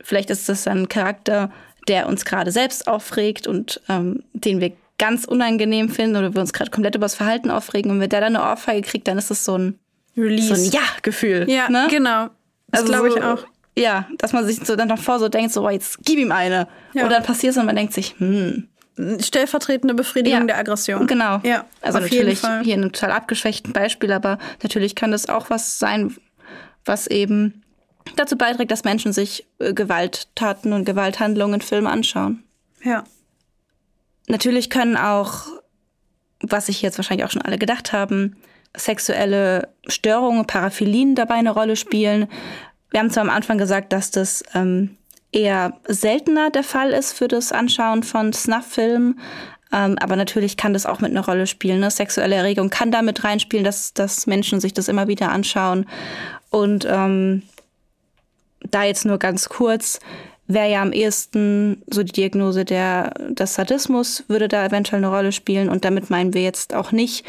[0.00, 1.52] vielleicht ist das ein Charakter,
[1.86, 6.52] der uns gerade selbst aufregt und ähm, den wir ganz unangenehm finden oder wir uns
[6.52, 9.30] gerade komplett über das Verhalten aufregen und wenn der dann eine Ohrfeige kriegt, dann ist
[9.30, 9.78] es so ein,
[10.16, 10.54] Release.
[10.54, 11.46] so ein Ja-Gefühl.
[11.48, 11.86] ja, ne?
[11.90, 12.28] genau.
[12.70, 13.44] Das Also glaube ich auch.
[13.76, 16.66] Ja, dass man sich so dann davor so denkt, so, oh, jetzt gib ihm eine.
[16.94, 17.04] Ja.
[17.04, 18.68] Und dann passiert es und man denkt sich, hm,
[19.20, 21.06] Stellvertretende Befriedigung Ja, der Aggression.
[21.06, 21.40] Genau.
[21.44, 25.78] Ja, also natürlich hier in einem total abgeschwächten Beispiel, aber natürlich kann das auch was
[25.78, 26.16] sein,
[26.84, 27.62] was eben
[28.16, 32.42] dazu beiträgt, dass Menschen sich äh, Gewalttaten und Gewalthandlungen in Filmen anschauen.
[32.82, 33.04] Ja.
[34.28, 35.46] Natürlich können auch,
[36.40, 38.36] was sich jetzt wahrscheinlich auch schon alle gedacht haben,
[38.76, 42.28] sexuelle Störungen, Paraphilien dabei eine Rolle spielen.
[42.90, 44.96] Wir haben zwar am Anfang gesagt, dass das ähm,
[45.32, 49.18] eher seltener der Fall ist für das Anschauen von Snuff-Filmen,
[49.72, 51.80] ähm, aber natürlich kann das auch mit einer Rolle spielen.
[51.80, 51.90] Ne?
[51.90, 55.86] Sexuelle Erregung kann damit reinspielen, dass, dass Menschen sich das immer wieder anschauen.
[56.50, 57.42] Und ähm,
[58.60, 60.00] da jetzt nur ganz kurz,
[60.48, 65.32] wäre ja am ehesten so die Diagnose der, des Sadismus würde da eventuell eine Rolle
[65.32, 65.68] spielen.
[65.68, 67.24] Und damit meinen wir jetzt auch nicht,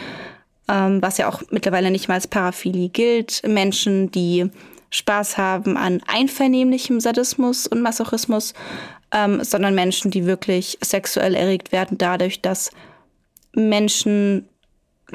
[0.69, 4.49] ähm, was ja auch mittlerweile nicht mal als Paraphilie gilt, Menschen, die
[4.89, 8.53] Spaß haben an einvernehmlichem Sadismus und Masochismus,
[9.11, 12.71] ähm, sondern Menschen, die wirklich sexuell erregt werden dadurch, dass
[13.53, 14.47] Menschen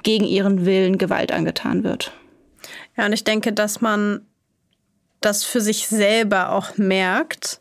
[0.03, 2.13] gegen ihren Willen Gewalt angetan wird.
[2.97, 4.27] Ja, und ich denke, dass man
[5.21, 7.61] das für sich selber auch merkt,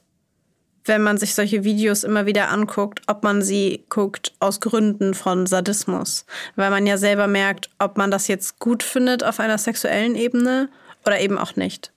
[0.86, 5.46] wenn man sich solche Videos immer wieder anguckt, ob man sie guckt aus Gründen von
[5.46, 6.26] Sadismus.
[6.56, 10.70] Weil man ja selber merkt, ob man das jetzt gut findet auf einer sexuellen Ebene
[11.06, 11.92] oder eben auch nicht.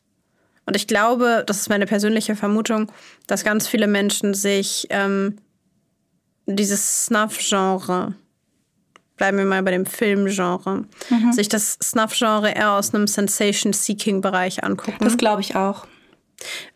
[0.66, 2.90] Und ich glaube, das ist meine persönliche Vermutung,
[3.26, 5.38] dass ganz viele Menschen sich ähm,
[6.46, 8.14] dieses Snuff-Genre,
[9.16, 10.84] bleiben wir mal bei dem Filmgenre,
[11.32, 15.04] sich das Snuff-Genre eher aus einem Sensation-Seeking-Bereich angucken.
[15.04, 15.86] Das glaube ich auch.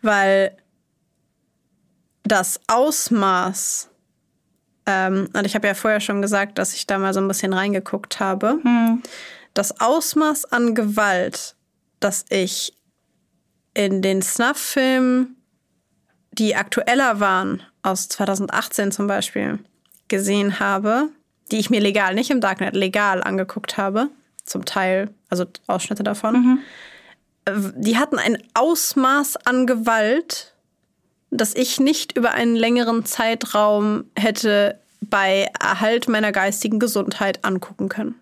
[0.01, 0.55] weil
[2.23, 3.89] das Ausmaß,
[4.85, 7.53] ähm, und ich habe ja vorher schon gesagt, dass ich da mal so ein bisschen
[7.53, 8.59] reingeguckt habe,
[9.53, 11.55] das Ausmaß an Gewalt,
[11.99, 12.73] das ich
[13.73, 15.37] in den Snuff-Filmen,
[16.31, 19.59] die aktueller waren, aus 2018 zum Beispiel,
[20.07, 21.09] gesehen habe,
[21.51, 24.09] die ich mir legal, nicht im Darknet, legal angeguckt habe,
[24.43, 26.59] zum Teil, also Ausschnitte davon,
[27.45, 30.50] äh, die hatten ein Ausmaß an Gewalt,
[31.31, 38.15] das ich nicht über einen längeren Zeitraum hätte bei Erhalt meiner geistigen Gesundheit angucken können.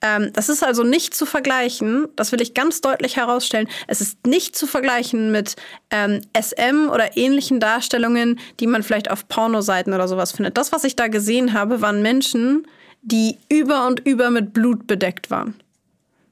[0.00, 4.26] Ähm, das ist also nicht zu vergleichen, das will ich ganz deutlich herausstellen, es ist
[4.26, 5.56] nicht zu vergleichen mit
[5.90, 10.56] ähm, SM oder ähnlichen Darstellungen, die man vielleicht auf Pornoseiten oder sowas findet.
[10.56, 12.68] Das, was ich da gesehen habe, waren Menschen,
[13.02, 15.54] die über und über mit Blut bedeckt waren.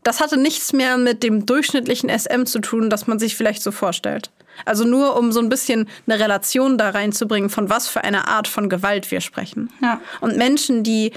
[0.04, 3.72] Das hatte nichts mehr mit dem durchschnittlichen SM zu tun, das man sich vielleicht so
[3.72, 4.30] vorstellt.
[4.64, 8.48] Also nur um so ein bisschen eine Relation da reinzubringen, von was für einer Art
[8.48, 9.70] von Gewalt wir sprechen.
[9.82, 10.00] Ja.
[10.20, 11.12] Und Menschen, die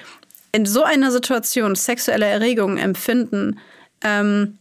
[0.51, 3.59] in so einer Situation sexuelle Erregungen empfinden
[4.01, 4.57] ähm,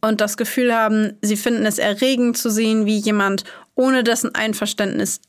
[0.00, 5.20] und das Gefühl haben, sie finden es erregend zu sehen, wie jemand ohne dessen Einverständnis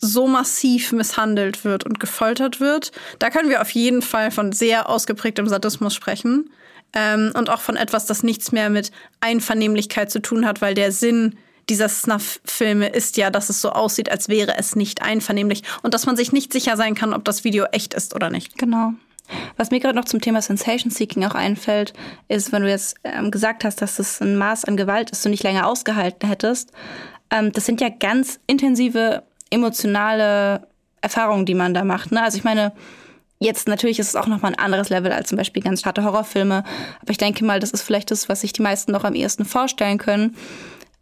[0.00, 4.88] so massiv misshandelt wird und gefoltert wird, da können wir auf jeden Fall von sehr
[4.88, 6.50] ausgeprägtem Sadismus sprechen.
[6.92, 10.92] Ähm, und auch von etwas, das nichts mehr mit Einvernehmlichkeit zu tun hat, weil der
[10.92, 11.36] Sinn
[11.68, 16.06] dieser Snuff-Filme ist ja, dass es so aussieht, als wäre es nicht einvernehmlich und dass
[16.06, 18.58] man sich nicht sicher sein kann, ob das Video echt ist oder nicht.
[18.58, 18.92] Genau.
[19.56, 21.94] Was mir gerade noch zum Thema Sensation Seeking auch einfällt,
[22.28, 25.30] ist, wenn du jetzt ähm, gesagt hast, dass es ein Maß an Gewalt ist, du
[25.30, 26.72] nicht länger ausgehalten hättest.
[27.30, 30.66] Ähm, das sind ja ganz intensive emotionale
[31.00, 32.12] Erfahrungen, die man da macht.
[32.12, 32.22] Ne?
[32.22, 32.72] Also ich meine,
[33.38, 36.04] jetzt natürlich ist es auch noch mal ein anderes Level als zum Beispiel ganz harte
[36.04, 36.64] Horrorfilme.
[37.00, 39.44] Aber ich denke mal, das ist vielleicht das, was sich die meisten noch am ehesten
[39.44, 40.36] vorstellen können.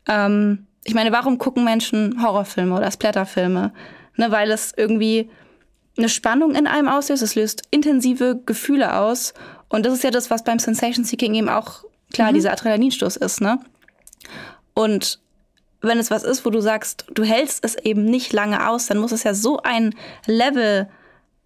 [0.08, 3.72] Ähm, ich meine, warum gucken Menschen Horrorfilme oder Splatterfilme?
[4.16, 5.30] Ne, weil es irgendwie
[5.96, 7.22] eine Spannung in einem auslöst.
[7.22, 9.34] Es löst intensive Gefühle aus.
[9.68, 13.40] Und das ist ja das, was beim Sensation Seeking eben auch klar dieser Adrenalinstoß ist.
[13.40, 13.58] Ne?
[14.74, 15.18] Und
[15.80, 18.98] wenn es was ist, wo du sagst, du hältst es eben nicht lange aus, dann
[18.98, 19.94] muss es ja so ein
[20.26, 20.88] Level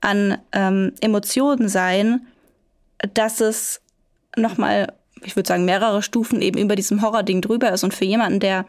[0.00, 2.26] an ähm, Emotionen sein,
[3.14, 3.80] dass es
[4.36, 4.92] nochmal,
[5.22, 7.84] ich würde sagen, mehrere Stufen eben über diesem Horror-Ding drüber ist.
[7.84, 8.64] Und für jemanden, der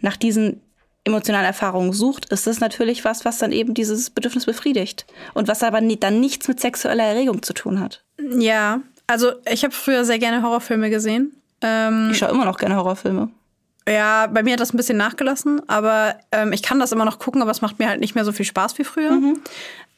[0.00, 0.60] nach diesen
[1.04, 5.06] emotionalen Erfahrungen sucht, ist das natürlich was, was dann eben dieses Bedürfnis befriedigt.
[5.34, 8.04] Und was aber nie, dann nichts mit sexueller Erregung zu tun hat.
[8.38, 11.34] Ja, also ich habe früher sehr gerne Horrorfilme gesehen.
[11.60, 13.30] Ähm, Ich schaue immer noch gerne Horrorfilme.
[13.88, 17.18] ja, bei mir hat das ein bisschen nachgelassen, aber ähm, ich kann das immer noch
[17.18, 19.18] gucken, aber es macht mir halt nicht mehr so viel Spaß wie früher.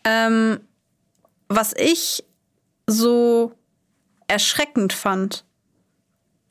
[0.04, 0.60] Ähm,
[1.48, 2.24] was ich
[2.86, 3.52] so
[4.26, 5.44] erschreckend fand,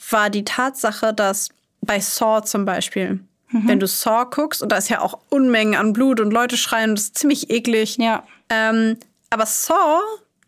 [0.09, 1.49] war die Tatsache, dass
[1.81, 3.19] bei Saw zum Beispiel
[3.53, 4.61] wenn du Saw guckst.
[4.61, 6.91] Und da ist ja auch Unmengen an Blut und Leute schreien.
[6.91, 7.97] Und das ist ziemlich eklig.
[7.97, 8.23] Ja.
[8.49, 8.97] Ähm,
[9.29, 9.99] aber Saw,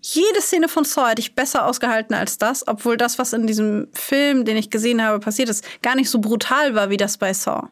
[0.01, 3.87] jede Szene von Saw hätte ich besser ausgehalten als das, obwohl das, was in diesem
[3.93, 7.33] Film, den ich gesehen habe, passiert ist, gar nicht so brutal war wie das bei
[7.33, 7.67] Saw.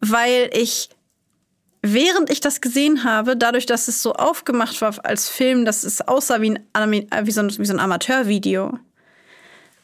[0.00, 0.90] Weil ich,
[1.80, 6.06] während ich das gesehen habe, dadurch, dass es so aufgemacht war als Film, dass es
[6.06, 8.78] aussah wie ein, äh, wie so ein, wie so ein Amateurvideo,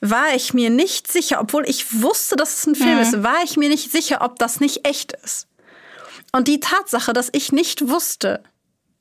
[0.01, 3.57] war ich mir nicht sicher, obwohl ich wusste, dass es ein Film ist, war ich
[3.57, 5.49] mir nicht sicher, ob das nicht echt ist.
[6.33, 8.43] Und die Tatsache, dass ich nicht wusste,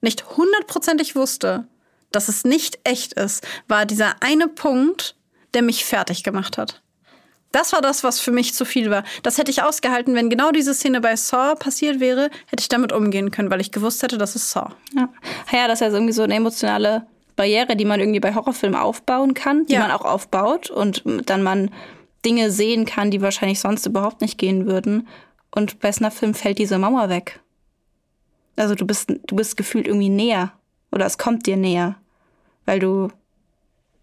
[0.01, 1.67] nicht hundertprozentig wusste,
[2.11, 5.15] dass es nicht echt ist, war dieser eine Punkt,
[5.53, 6.81] der mich fertig gemacht hat.
[7.51, 9.03] Das war das, was für mich zu viel war.
[9.23, 12.91] Das hätte ich ausgehalten, wenn genau diese Szene bei Saw passiert wäre, hätte ich damit
[12.91, 14.73] umgehen können, weil ich gewusst hätte, das ist Saw.
[14.95, 15.09] Ja.
[15.51, 17.07] ja, das ist ja irgendwie so eine emotionale
[17.38, 19.79] Barriere, die man irgendwie bei Horrorfilmen aufbauen kann, die Ja.
[19.81, 21.71] man auch aufbaut und dann man
[22.25, 25.07] Dinge sehen kann, die wahrscheinlich sonst überhaupt nicht gehen würden.
[25.55, 27.39] Und bei Snuff-Film fällt diese Mauer weg.
[28.57, 30.51] Also du bist, du bist gefühlt irgendwie näher.
[30.91, 31.95] Oder es kommt dir näher.
[32.65, 33.09] Weil du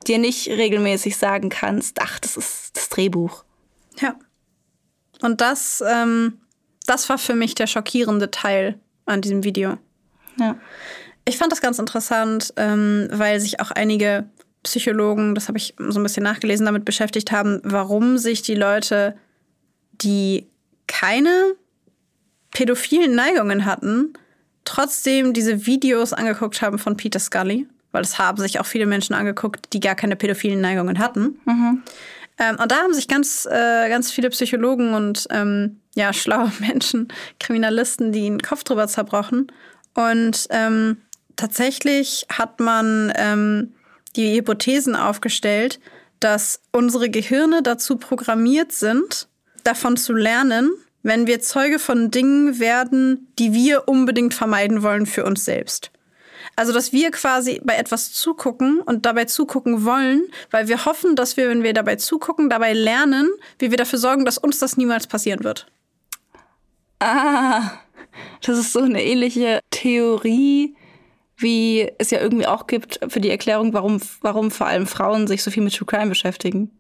[0.07, 3.45] dir nicht regelmäßig sagen kannst, ach, das ist das Drehbuch.
[4.01, 4.15] Ja.
[5.23, 6.41] Und das, ähm,
[6.87, 9.77] das war für mich der schockierende Teil an diesem Video.
[10.39, 10.57] Ja.
[11.27, 14.27] Ich fand das ganz interessant, ähm, weil sich auch einige
[14.63, 19.17] Psychologen, das habe ich so ein bisschen nachgelesen, damit beschäftigt haben, warum sich die Leute,
[19.93, 20.47] die
[20.87, 21.55] keine
[22.53, 24.15] pädophilen Neigungen hatten,
[24.65, 27.67] trotzdem diese Videos angeguckt haben von Peter Scully.
[27.93, 31.39] Weil es haben sich auch viele Menschen angeguckt, die gar keine pädophilen Neigungen hatten.
[32.39, 37.09] Ähm, und da haben sich ganz, äh, ganz viele Psychologen und ähm, ja, schlaue Menschen,
[37.39, 39.53] Kriminalisten, die den Kopf drüber zerbrochen.
[39.95, 40.97] Und ähm,
[41.37, 43.75] tatsächlich hat man ähm,
[44.17, 45.81] die Hypothesen aufgestellt,
[46.21, 49.29] dass unsere Gehirne dazu programmiert sind,
[49.65, 50.71] davon zu lernen,
[51.03, 55.91] wenn wir Zeuge von Dingen werden, die wir unbedingt vermeiden wollen für uns selbst.
[56.57, 61.37] Also, dass wir quasi bei etwas zugucken und dabei zugucken wollen, weil wir hoffen, dass
[61.37, 63.29] wir, wenn wir dabei zugucken, dabei lernen,
[63.59, 65.67] wie wir dafür sorgen, dass uns das niemals passieren wird.
[67.01, 67.73] Ah,
[68.43, 70.77] das ist so eine ähnliche Theorie,
[71.37, 75.43] wie es ja irgendwie auch gibt für die Erklärung, warum, warum vor allem Frauen sich
[75.43, 76.71] so viel mit True Crime beschäftigen.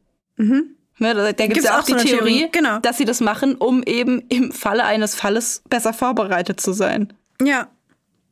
[0.98, 2.78] Ne, da da gibt es ja auch, auch die so Theorie, Theorie, genau.
[2.78, 7.12] dass sie das machen, um eben im Falle eines Falles besser vorbereitet zu sein.
[7.42, 7.68] Ja.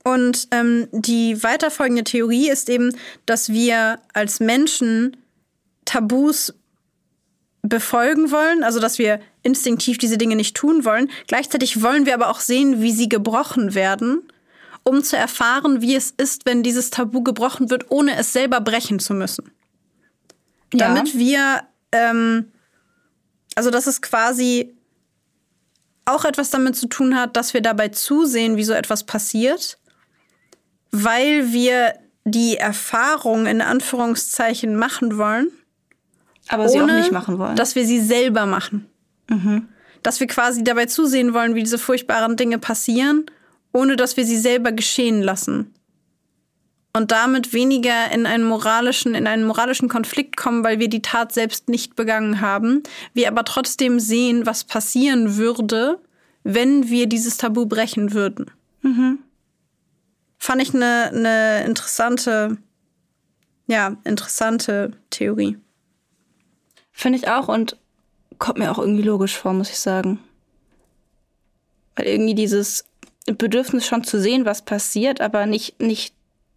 [0.05, 5.16] Und ähm, die weiterfolgende Theorie ist eben, dass wir als Menschen
[5.85, 6.55] Tabus
[7.62, 11.09] befolgen wollen, also dass wir instinktiv diese Dinge nicht tun wollen.
[11.29, 14.23] Gleichzeitig wollen wir aber auch sehen, wie sie gebrochen werden,
[14.85, 18.99] um zu erfahren, wie es ist, wenn dieses Tabu gebrochen wird, ohne es selber brechen
[18.99, 19.51] zu müssen.
[20.70, 21.62] Damit wir,
[21.93, 22.51] ähm,
[23.55, 24.74] also dass es quasi
[26.05, 29.78] auch etwas damit zu tun hat, dass wir dabei zusehen, wie so etwas passiert,
[30.91, 35.51] weil wir die Erfahrung in Anführungszeichen machen wollen,
[36.49, 37.57] aber sie auch ohne nicht machen wollen.
[37.57, 38.89] dass wir sie selber machen.
[40.03, 43.26] Dass wir quasi dabei zusehen wollen, wie diese furchtbaren Dinge passieren,
[43.73, 45.75] ohne dass wir sie selber geschehen lassen.
[46.95, 51.33] Und damit weniger in einen moralischen, in einen moralischen Konflikt kommen, weil wir die Tat
[51.33, 52.83] selbst nicht begangen haben,
[53.14, 55.99] wir aber trotzdem sehen, was passieren würde,
[56.45, 58.51] wenn wir dieses Tabu brechen würden.
[60.39, 62.59] Fand ich eine, eine interessante,
[63.68, 65.57] ja, interessante Theorie.
[66.93, 67.79] Finde ich auch und
[68.39, 70.18] kommt mir auch irgendwie logisch vor, muss ich sagen.
[71.97, 72.85] Weil irgendwie dieses
[73.27, 76.15] Bedürfnis schon zu sehen, was passiert, aber nicht, nicht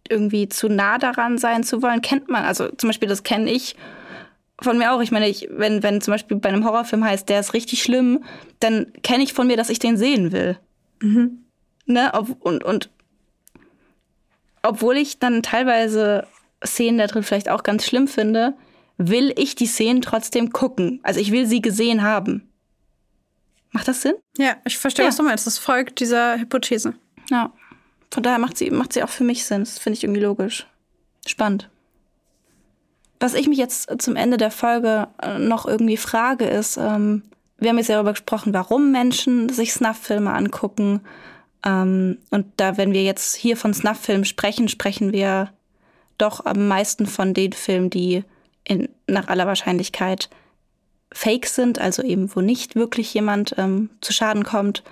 [0.08, 2.44] irgendwie zu nah daran sein zu wollen, kennt man.
[2.44, 3.76] Also zum Beispiel, das kenne ich
[4.60, 5.00] von mir auch.
[5.00, 8.24] Ich meine, ich, wenn, wenn zum Beispiel bei einem Horrorfilm heißt, der ist richtig schlimm,
[8.60, 10.58] dann kenne ich von mir, dass ich den sehen will.
[11.86, 12.10] Ne?
[12.14, 12.90] Ob, und, und
[14.62, 16.26] obwohl ich dann teilweise
[16.64, 18.54] Szenen da drin vielleicht auch ganz schlimm finde,
[18.98, 21.00] will ich die Szenen trotzdem gucken.
[21.02, 22.48] Also ich will sie gesehen haben.
[23.76, 24.14] Macht das Sinn?
[24.38, 25.10] Ja, ich verstehe, Ja.
[25.10, 25.46] was du meinst.
[25.46, 26.94] Das folgt dieser Hypothese.
[27.30, 27.52] Ja.
[28.10, 29.60] Von daher macht sie, macht sie auch für mich Sinn.
[29.60, 30.66] Das finde ich irgendwie logisch.
[31.26, 31.68] Spannend.
[33.20, 37.22] Was ich mich jetzt zum Ende der Folge äh, noch irgendwie frage, ist, ähm,
[37.58, 41.02] wir haben jetzt ja darüber gesprochen, warum Menschen sich Snuff-Filme angucken.
[41.62, 45.50] Ähm, und da, wenn wir jetzt hier von Snuff-Filmen sprechen, sprechen wir
[46.16, 48.24] doch am meisten von den Filmen, die
[48.64, 50.30] in, nach aller Wahrscheinlichkeit
[51.12, 54.82] fake sind, also eben, wo nicht wirklich jemand ähm, zu Schaden kommt.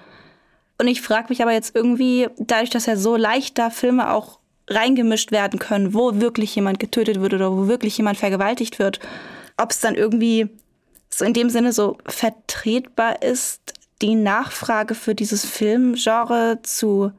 [0.78, 4.38] Und ich frage mich aber jetzt irgendwie, dadurch, dass ja so leicht da Filme auch
[4.68, 9.00] reingemischt werden können, wo wirklich jemand getötet wird oder wo wirklich jemand vergewaltigt wird,
[9.56, 10.48] ob es dann irgendwie
[11.10, 17.12] so in dem Sinne so vertretbar ist, die Nachfrage für dieses Filmgenre zu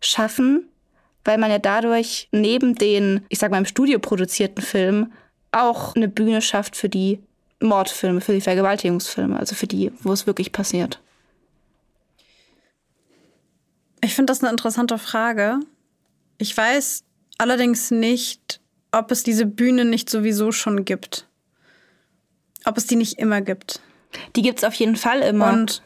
[0.00, 0.68] schaffen,
[1.24, 5.12] weil man ja dadurch neben den, ich sag mal, im Studio produzierten Filmen
[5.52, 7.20] auch eine Bühne schafft für die
[7.62, 11.00] Mordfilme, für die Vergewaltigungsfilme, also für die, wo es wirklich passiert.
[14.02, 15.60] Ich finde das eine interessante Frage.
[16.38, 17.04] Ich weiß
[17.38, 18.60] allerdings nicht,
[18.90, 21.26] ob es diese Bühne nicht sowieso schon gibt.
[22.64, 23.80] Ob es die nicht immer gibt.
[24.36, 25.52] Die gibt es auf jeden Fall immer.
[25.52, 25.82] Und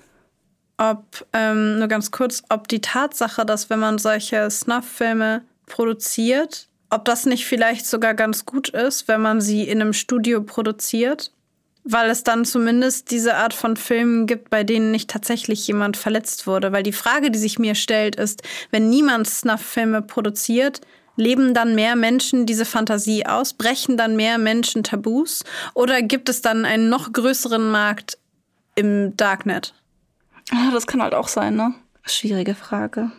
[0.79, 7.05] ob, ähm, nur ganz kurz, ob die Tatsache, dass wenn man solche Snuff-Filme produziert, ob
[7.05, 11.33] das nicht vielleicht sogar ganz gut ist, wenn man sie in einem Studio produziert,
[11.89, 16.47] weil es dann zumindest diese Art von Filmen gibt, bei denen nicht tatsächlich jemand verletzt
[16.47, 16.73] wurde.
[16.73, 20.81] Weil die Frage, die sich mir stellt, ist, wenn niemand Snuff-Filme produziert,
[21.15, 23.53] leben dann mehr Menschen diese Fantasie aus?
[23.53, 25.45] Brechen dann mehr Menschen Tabus?
[25.75, 28.19] Oder gibt es dann einen noch größeren Markt
[28.75, 29.73] im Darknet?
[30.53, 31.75] Ja, das kann halt auch sein, ne?
[32.05, 33.11] Schwierige Frage.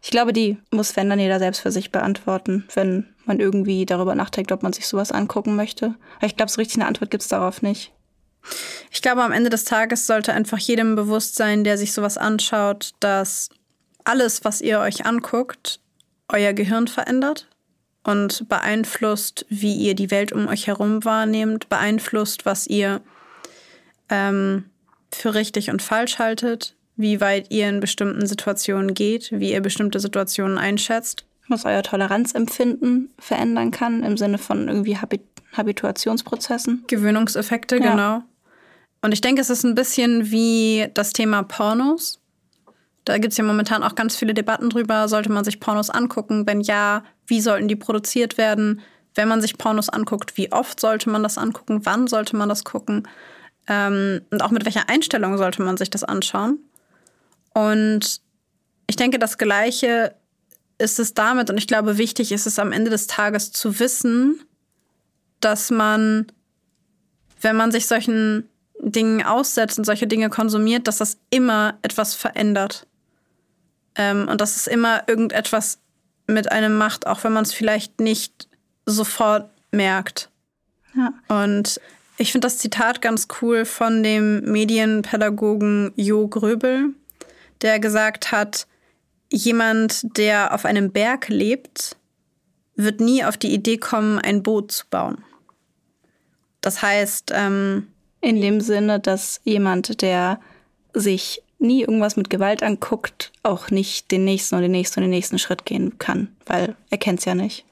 [0.00, 4.14] Ich glaube, die muss, wenn dann jeder selbst für sich beantworten, wenn man irgendwie darüber
[4.14, 5.94] nachdenkt, ob man sich sowas angucken möchte.
[6.16, 7.92] Aber ich glaube, so richtig eine Antwort gibt es darauf nicht.
[8.90, 12.92] Ich glaube, am Ende des Tages sollte einfach jedem bewusst sein, der sich sowas anschaut,
[13.00, 13.48] dass
[14.04, 15.80] alles, was ihr euch anguckt,
[16.28, 17.48] euer Gehirn verändert
[18.04, 23.00] und beeinflusst, wie ihr die Welt um euch herum wahrnehmt, beeinflusst, was ihr
[24.08, 24.64] ähm,
[25.12, 30.00] für richtig und falsch haltet, wie weit ihr in bestimmten Situationen geht, wie ihr bestimmte
[30.00, 31.24] Situationen einschätzt.
[31.48, 35.22] Was euer Toleranzempfinden verändern kann im Sinne von irgendwie Habit
[35.54, 36.84] Habituationsprozessen.
[36.86, 37.90] Gewöhnungseffekte, ja.
[37.90, 38.22] genau.
[39.02, 42.20] Und ich denke, es ist ein bisschen wie das Thema Pornos.
[43.04, 45.08] Da gibt es ja momentan auch ganz viele Debatten drüber.
[45.08, 46.46] Sollte man sich Pornos angucken?
[46.46, 48.80] Wenn ja, wie sollten die produziert werden?
[49.14, 51.84] Wenn man sich Pornos anguckt, wie oft sollte man das angucken?
[51.84, 53.08] Wann sollte man das gucken?
[53.68, 56.60] Ähm, und auch mit welcher Einstellung sollte man sich das anschauen?
[57.54, 58.20] Und
[58.86, 60.14] ich denke, das Gleiche
[60.78, 61.50] ist es damit.
[61.50, 64.40] Und ich glaube, wichtig ist es am Ende des Tages zu wissen,
[65.40, 66.26] dass man,
[67.40, 68.48] wenn man sich solchen
[68.80, 72.86] Dingen aussetzt und solche Dinge konsumiert, dass das immer etwas verändert.
[73.94, 75.78] Ähm, und dass es immer irgendetwas
[76.26, 78.48] mit einem macht, auch wenn man es vielleicht nicht
[78.86, 80.30] sofort merkt.
[80.96, 81.12] Ja.
[81.28, 81.80] Und
[82.16, 86.94] ich finde das Zitat ganz cool von dem Medienpädagogen Jo Gröbel,
[87.62, 88.66] der gesagt hat,
[89.30, 91.96] jemand, der auf einem Berg lebt,
[92.76, 95.24] wird nie auf die Idee kommen, ein Boot zu bauen.
[96.60, 97.88] Das heißt, ähm,
[98.20, 100.40] in dem Sinne, dass jemand, der
[100.94, 105.10] sich nie irgendwas mit Gewalt anguckt, auch nicht den nächsten und den nächsten und den
[105.10, 107.64] nächsten Schritt gehen kann, weil er kennt es ja nicht.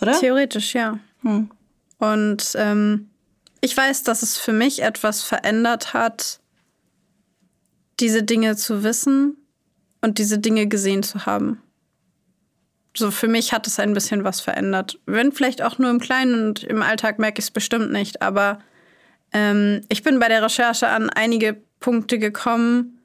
[0.00, 0.18] Oder?
[0.18, 0.98] Theoretisch, ja.
[1.22, 1.50] Hm.
[1.98, 3.10] Und ähm,
[3.60, 6.39] ich weiß, dass es für mich etwas verändert hat,
[8.00, 9.36] diese Dinge zu wissen
[10.00, 11.62] und diese Dinge gesehen zu haben.
[12.96, 14.98] So für mich hat es ein bisschen was verändert.
[15.06, 18.58] Wenn vielleicht auch nur im Kleinen und im Alltag merke ich es bestimmt nicht, aber
[19.32, 22.98] ähm, ich bin bei der Recherche an einige Punkte gekommen,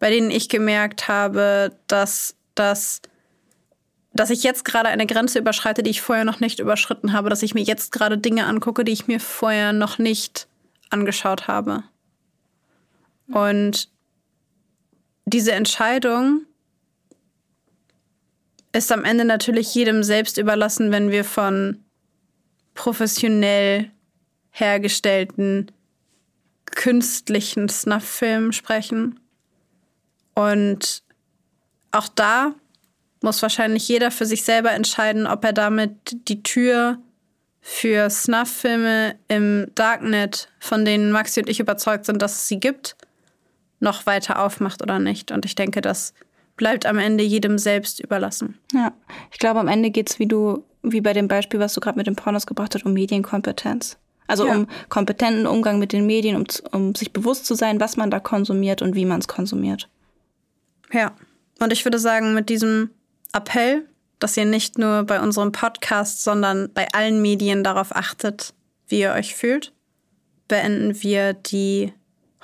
[0.00, 3.02] bei denen ich gemerkt habe, dass das
[4.12, 7.44] dass ich jetzt gerade eine Grenze überschreite, die ich vorher noch nicht überschritten habe, dass
[7.44, 10.48] ich mir jetzt gerade Dinge angucke, die ich mir vorher noch nicht
[10.90, 11.84] angeschaut habe.
[13.28, 13.88] Und
[15.30, 16.46] diese Entscheidung
[18.72, 21.84] ist am Ende natürlich jedem selbst überlassen, wenn wir von
[22.74, 23.90] professionell
[24.50, 25.70] hergestellten
[26.70, 29.20] künstlichen Snuff-Filmen sprechen.
[30.34, 31.02] Und
[31.90, 32.54] auch da
[33.22, 35.92] muss wahrscheinlich jeder für sich selber entscheiden, ob er damit
[36.28, 36.98] die Tür
[37.60, 42.96] für Snuff-Filme im Darknet, von denen Maxi und ich überzeugt sind, dass es sie gibt,
[43.80, 45.32] noch weiter aufmacht oder nicht.
[45.32, 46.14] Und ich denke, das
[46.56, 48.58] bleibt am Ende jedem selbst überlassen.
[48.72, 48.92] Ja,
[49.32, 51.98] ich glaube, am Ende geht es, wie du, wie bei dem Beispiel, was du gerade
[51.98, 53.98] mit den Pornos gebracht hast, um Medienkompetenz.
[54.26, 54.54] Also ja.
[54.54, 58.20] um kompetenten Umgang mit den Medien, um, um sich bewusst zu sein, was man da
[58.20, 59.88] konsumiert und wie man es konsumiert.
[60.92, 61.12] Ja,
[61.58, 62.90] und ich würde sagen, mit diesem
[63.32, 63.86] Appell,
[64.18, 68.54] dass ihr nicht nur bei unserem Podcast, sondern bei allen Medien darauf achtet,
[68.88, 69.72] wie ihr euch fühlt,
[70.46, 71.92] beenden wir die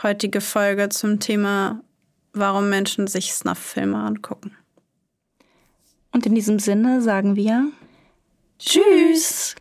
[0.02, 1.82] heutige Folge zum Thema,
[2.32, 4.56] warum Menschen sich Snuff-Filme angucken.
[6.12, 7.70] Und in diesem Sinne sagen wir
[8.58, 9.54] Tschüss!